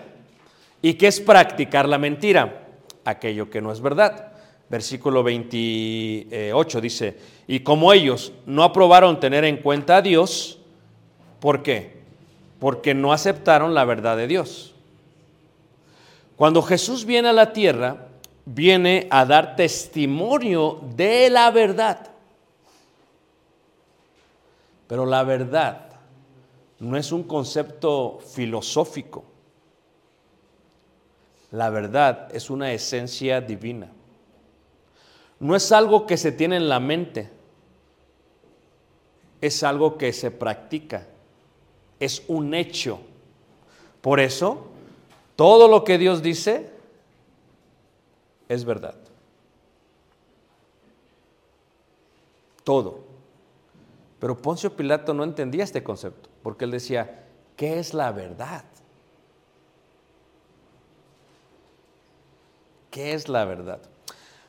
¿Y 0.81 0.95
qué 0.95 1.07
es 1.07 1.19
practicar 1.19 1.87
la 1.87 1.97
mentira? 1.97 2.67
Aquello 3.05 3.49
que 3.49 3.61
no 3.61 3.71
es 3.71 3.81
verdad. 3.81 4.33
Versículo 4.69 5.23
28 5.23 6.81
dice, 6.81 7.17
y 7.47 7.59
como 7.61 7.93
ellos 7.93 8.33
no 8.45 8.63
aprobaron 8.63 9.19
tener 9.19 9.45
en 9.45 9.57
cuenta 9.57 9.97
a 9.97 10.01
Dios, 10.01 10.59
¿por 11.39 11.63
qué? 11.63 11.99
Porque 12.59 12.93
no 12.93 13.13
aceptaron 13.13 13.73
la 13.73 13.85
verdad 13.85 14.17
de 14.17 14.27
Dios. 14.27 14.73
Cuando 16.35 16.61
Jesús 16.61 17.05
viene 17.05 17.29
a 17.29 17.33
la 17.33 17.53
tierra, 17.53 18.07
viene 18.45 19.07
a 19.09 19.25
dar 19.25 19.55
testimonio 19.55 20.81
de 20.95 21.29
la 21.29 21.51
verdad. 21.51 22.14
Pero 24.87 25.05
la 25.05 25.23
verdad 25.23 25.89
no 26.79 26.97
es 26.97 27.11
un 27.11 27.23
concepto 27.23 28.19
filosófico. 28.19 29.23
La 31.51 31.69
verdad 31.69 32.29
es 32.35 32.49
una 32.49 32.71
esencia 32.73 33.41
divina. 33.41 33.89
No 35.39 35.55
es 35.55 35.71
algo 35.71 36.05
que 36.05 36.17
se 36.17 36.31
tiene 36.31 36.57
en 36.57 36.69
la 36.69 36.79
mente. 36.79 37.29
Es 39.41 39.63
algo 39.63 39.97
que 39.97 40.11
se 40.13 40.31
practica. 40.31 41.07
Es 41.99 42.23
un 42.27 42.53
hecho. 42.53 42.99
Por 44.01 44.19
eso, 44.19 44.67
todo 45.35 45.67
lo 45.67 45.83
que 45.83 45.97
Dios 45.97 46.21
dice 46.21 46.69
es 48.47 48.65
verdad. 48.65 48.95
Todo. 52.63 53.04
Pero 54.19 54.37
Poncio 54.37 54.75
Pilato 54.75 55.13
no 55.13 55.23
entendía 55.23 55.63
este 55.63 55.83
concepto, 55.83 56.29
porque 56.41 56.65
él 56.65 56.71
decía, 56.71 57.25
¿qué 57.55 57.79
es 57.79 57.93
la 57.93 58.11
verdad? 58.11 58.63
¿Qué 62.91 63.13
es 63.13 63.27
la 63.27 63.45
verdad? 63.45 63.79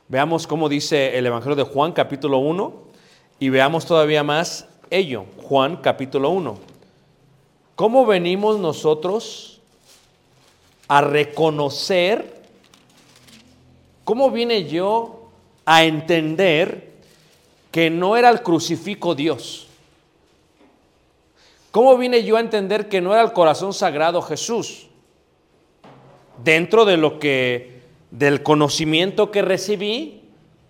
Veamos 0.07 0.47
cómo 0.47 0.69
dice 0.69 1.17
el 1.17 1.25
Evangelio 1.25 1.55
de 1.55 1.63
Juan 1.63 1.91
capítulo 1.91 2.37
1 2.37 2.73
y 3.39 3.49
veamos 3.49 3.85
todavía 3.85 4.23
más 4.23 4.67
ello, 4.89 5.25
Juan 5.43 5.77
capítulo 5.77 6.29
1. 6.29 6.57
¿Cómo 7.75 8.05
venimos 8.05 8.57
nosotros 8.57 9.61
a 10.87 11.01
reconocer 11.01 12.37
¿Cómo 14.07 14.31
vine 14.31 14.63
yo 14.63 15.27
a 15.65 15.83
entender 15.83 16.86
que 17.71 17.89
no 17.89 18.17
era 18.17 18.29
el 18.29 18.41
crucifijo 18.41 19.15
Dios? 19.15 19.67
¿Cómo 21.71 21.97
vine 21.97 22.23
yo 22.23 22.37
a 22.37 22.39
entender 22.39 22.89
que 22.89 23.01
no 23.01 23.13
era 23.13 23.21
el 23.21 23.33
corazón 23.33 23.73
sagrado 23.73 24.21
Jesús? 24.21 24.87
Dentro 26.43 26.85
de 26.85 26.97
lo 26.97 27.19
que, 27.19 27.81
del 28.09 28.41
conocimiento 28.41 29.31
que 29.31 29.41
recibí, 29.41 30.23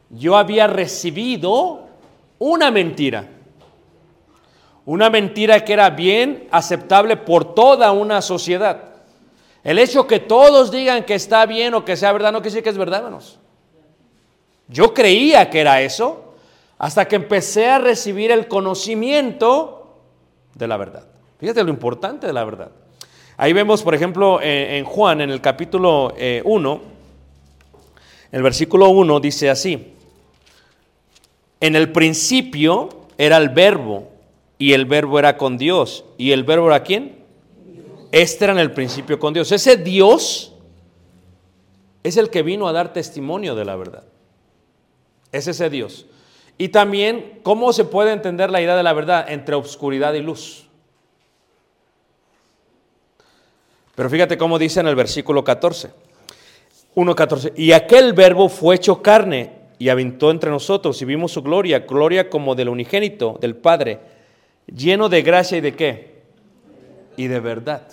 yo 0.09 0.37
había 0.37 0.67
recibido 0.67 1.87
una 2.39 2.71
mentira. 2.71 3.29
Una 4.85 5.09
mentira 5.09 5.63
que 5.63 5.73
era 5.73 5.89
bien 5.89 6.47
aceptable 6.51 7.17
por 7.17 7.53
toda 7.53 7.91
una 7.91 8.21
sociedad. 8.21 8.83
El 9.63 9.79
hecho 9.79 10.07
que 10.07 10.19
todos 10.19 10.71
digan 10.71 11.03
que 11.03 11.15
está 11.15 11.45
bien 11.45 11.73
o 11.73 11.83
que 11.83 11.97
sea 11.97 12.13
verdad 12.13 12.31
no 12.31 12.39
quiere 12.39 12.51
decir 12.51 12.63
que 12.63 12.69
es 12.69 12.77
verdad, 12.77 12.99
hermanos. 12.99 13.39
Yo 14.69 14.93
creía 14.93 15.49
que 15.49 15.59
era 15.59 15.81
eso 15.81 16.26
hasta 16.77 17.07
que 17.07 17.15
empecé 17.15 17.67
a 17.67 17.79
recibir 17.79 18.31
el 18.31 18.47
conocimiento 18.47 19.97
de 20.53 20.67
la 20.67 20.77
verdad. 20.77 21.07
Fíjate 21.39 21.63
lo 21.63 21.69
importante 21.69 22.27
de 22.27 22.33
la 22.33 22.43
verdad. 22.43 22.71
Ahí 23.37 23.53
vemos, 23.53 23.83
por 23.83 23.93
ejemplo, 23.93 24.39
en 24.41 24.83
Juan, 24.83 25.21
en 25.21 25.29
el 25.29 25.41
capítulo 25.41 26.13
1, 26.15 26.15
eh, 26.17 26.81
el 28.31 28.41
versículo 28.41 28.89
1 28.89 29.19
dice 29.19 29.49
así, 29.49 29.93
en 31.59 31.75
el 31.75 31.91
principio 31.91 32.89
era 33.17 33.37
el 33.37 33.49
verbo 33.49 34.09
y 34.57 34.73
el 34.73 34.85
verbo 34.85 35.19
era 35.19 35.37
con 35.37 35.57
Dios. 35.57 36.03
¿Y 36.17 36.31
el 36.31 36.43
verbo 36.43 36.67
era 36.67 36.83
quién? 36.83 37.15
Este 38.11 38.45
era 38.45 38.53
en 38.53 38.59
el 38.59 38.71
principio 38.71 39.19
con 39.19 39.33
Dios. 39.33 39.51
Ese 39.51 39.77
Dios 39.77 40.53
es 42.03 42.17
el 42.17 42.29
que 42.29 42.41
vino 42.41 42.67
a 42.67 42.71
dar 42.71 42.93
testimonio 42.93 43.55
de 43.55 43.65
la 43.65 43.75
verdad. 43.75 44.03
Es 45.31 45.47
ese 45.47 45.69
Dios. 45.69 46.05
Y 46.57 46.69
también, 46.69 47.39
¿cómo 47.43 47.71
se 47.71 47.85
puede 47.85 48.11
entender 48.11 48.49
la 48.49 48.61
idea 48.61 48.75
de 48.75 48.83
la 48.83 48.93
verdad 48.93 49.29
entre 49.29 49.55
obscuridad 49.55 50.13
y 50.13 50.21
luz? 50.21 50.67
Pero 53.95 54.09
fíjate 54.09 54.37
cómo 54.37 54.57
dice 54.57 54.79
en 54.79 54.87
el 54.87 54.95
versículo 54.95 55.43
14. 55.43 55.91
1.14. 56.95 57.53
Y 57.55 57.71
aquel 57.73 58.13
verbo 58.13 58.49
fue 58.49 58.75
hecho 58.75 59.01
carne 59.01 59.53
y 59.77 59.89
habitó 59.89 60.31
entre 60.31 60.49
nosotros 60.49 60.99
y 61.01 61.05
vimos 61.05 61.31
su 61.31 61.43
gloria, 61.43 61.79
gloria 61.79 62.29
como 62.29 62.55
del 62.55 62.69
unigénito, 62.69 63.37
del 63.39 63.55
Padre, 63.55 63.99
lleno 64.65 65.09
de 65.09 65.21
gracia 65.21 65.59
y 65.59 65.61
de 65.61 65.75
qué? 65.75 66.21
Y 67.15 67.27
de 67.27 67.39
verdad. 67.39 67.87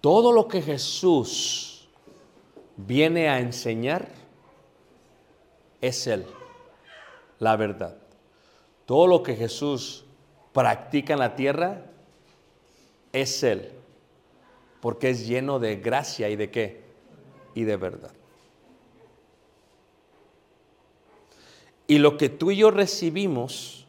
Todo 0.00 0.32
lo 0.32 0.48
que 0.48 0.62
Jesús 0.62 1.88
viene 2.76 3.28
a 3.28 3.40
enseñar 3.40 4.17
es 5.80 6.06
Él, 6.06 6.26
la 7.38 7.56
verdad. 7.56 7.96
Todo 8.86 9.06
lo 9.06 9.22
que 9.22 9.36
Jesús 9.36 10.04
practica 10.52 11.12
en 11.12 11.18
la 11.18 11.34
tierra 11.34 11.84
es 13.12 13.42
Él, 13.42 13.72
porque 14.80 15.10
es 15.10 15.26
lleno 15.26 15.58
de 15.58 15.76
gracia 15.76 16.28
y 16.28 16.36
de 16.36 16.50
qué? 16.50 16.82
Y 17.54 17.64
de 17.64 17.76
verdad. 17.76 18.12
Y 21.86 21.98
lo 21.98 22.16
que 22.16 22.28
tú 22.28 22.50
y 22.50 22.56
yo 22.56 22.70
recibimos 22.70 23.86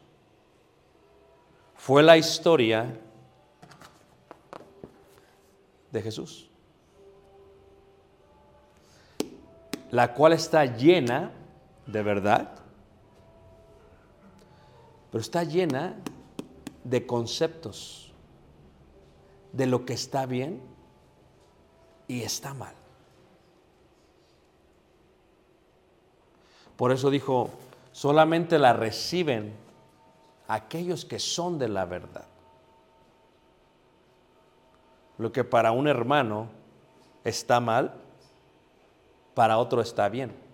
fue 1.76 2.02
la 2.02 2.16
historia 2.16 2.98
de 5.90 6.02
Jesús, 6.02 6.48
la 9.90 10.14
cual 10.14 10.32
está 10.32 10.64
llena 10.64 11.32
de 11.90 12.02
verdad, 12.02 12.50
pero 15.10 15.20
está 15.20 15.44
llena 15.44 15.96
de 16.84 17.06
conceptos 17.06 18.12
de 19.52 19.66
lo 19.66 19.84
que 19.84 19.94
está 19.94 20.26
bien 20.26 20.60
y 22.06 22.22
está 22.22 22.54
mal. 22.54 22.74
Por 26.76 26.92
eso 26.92 27.10
dijo, 27.10 27.50
solamente 27.92 28.58
la 28.58 28.72
reciben 28.72 29.52
aquellos 30.48 31.04
que 31.04 31.18
son 31.18 31.58
de 31.58 31.68
la 31.68 31.84
verdad. 31.84 32.26
Lo 35.18 35.30
que 35.32 35.44
para 35.44 35.72
un 35.72 35.86
hermano 35.86 36.48
está 37.24 37.60
mal, 37.60 37.94
para 39.34 39.58
otro 39.58 39.82
está 39.82 40.08
bien. 40.08 40.49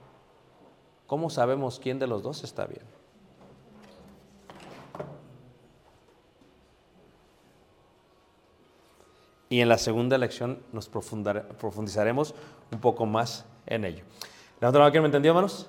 ¿Cómo 1.07 1.30
sabemos 1.30 1.78
quién 1.80 1.98
de 1.98 2.07
los 2.07 2.22
dos 2.22 2.42
está 2.44 2.66
bien? 2.66 2.82
Y 9.48 9.61
en 9.61 9.68
la 9.68 9.78
segunda 9.78 10.18
lección 10.18 10.59
nos 10.72 10.88
profundizaremos 10.88 12.34
un 12.72 12.80
poco 12.80 13.07
más 13.07 13.44
en 13.66 13.84
ello. 13.84 14.04
¿Levanta 14.61 14.78
la 14.78 14.84
mano 14.84 14.92
que 14.92 15.00
me 15.00 15.07
entendió, 15.07 15.30
hermanos? 15.30 15.68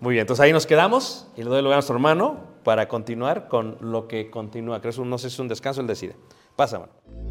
Muy 0.00 0.14
bien, 0.14 0.22
entonces 0.22 0.42
ahí 0.42 0.52
nos 0.52 0.66
quedamos 0.66 1.26
y 1.36 1.42
le 1.42 1.50
doy 1.50 1.60
lugar 1.60 1.74
a 1.74 1.76
nuestro 1.76 1.96
hermano 1.96 2.38
para 2.64 2.88
continuar 2.88 3.48
con 3.48 3.76
lo 3.80 4.08
que 4.08 4.30
continúa. 4.30 4.80
Creo 4.80 5.04
no 5.04 5.18
sé 5.18 5.28
si 5.28 5.34
es 5.34 5.38
un 5.40 5.48
descanso, 5.48 5.80
él 5.80 5.86
decide. 5.86 6.16
Pasa, 6.54 6.76
hermano. 6.76 7.25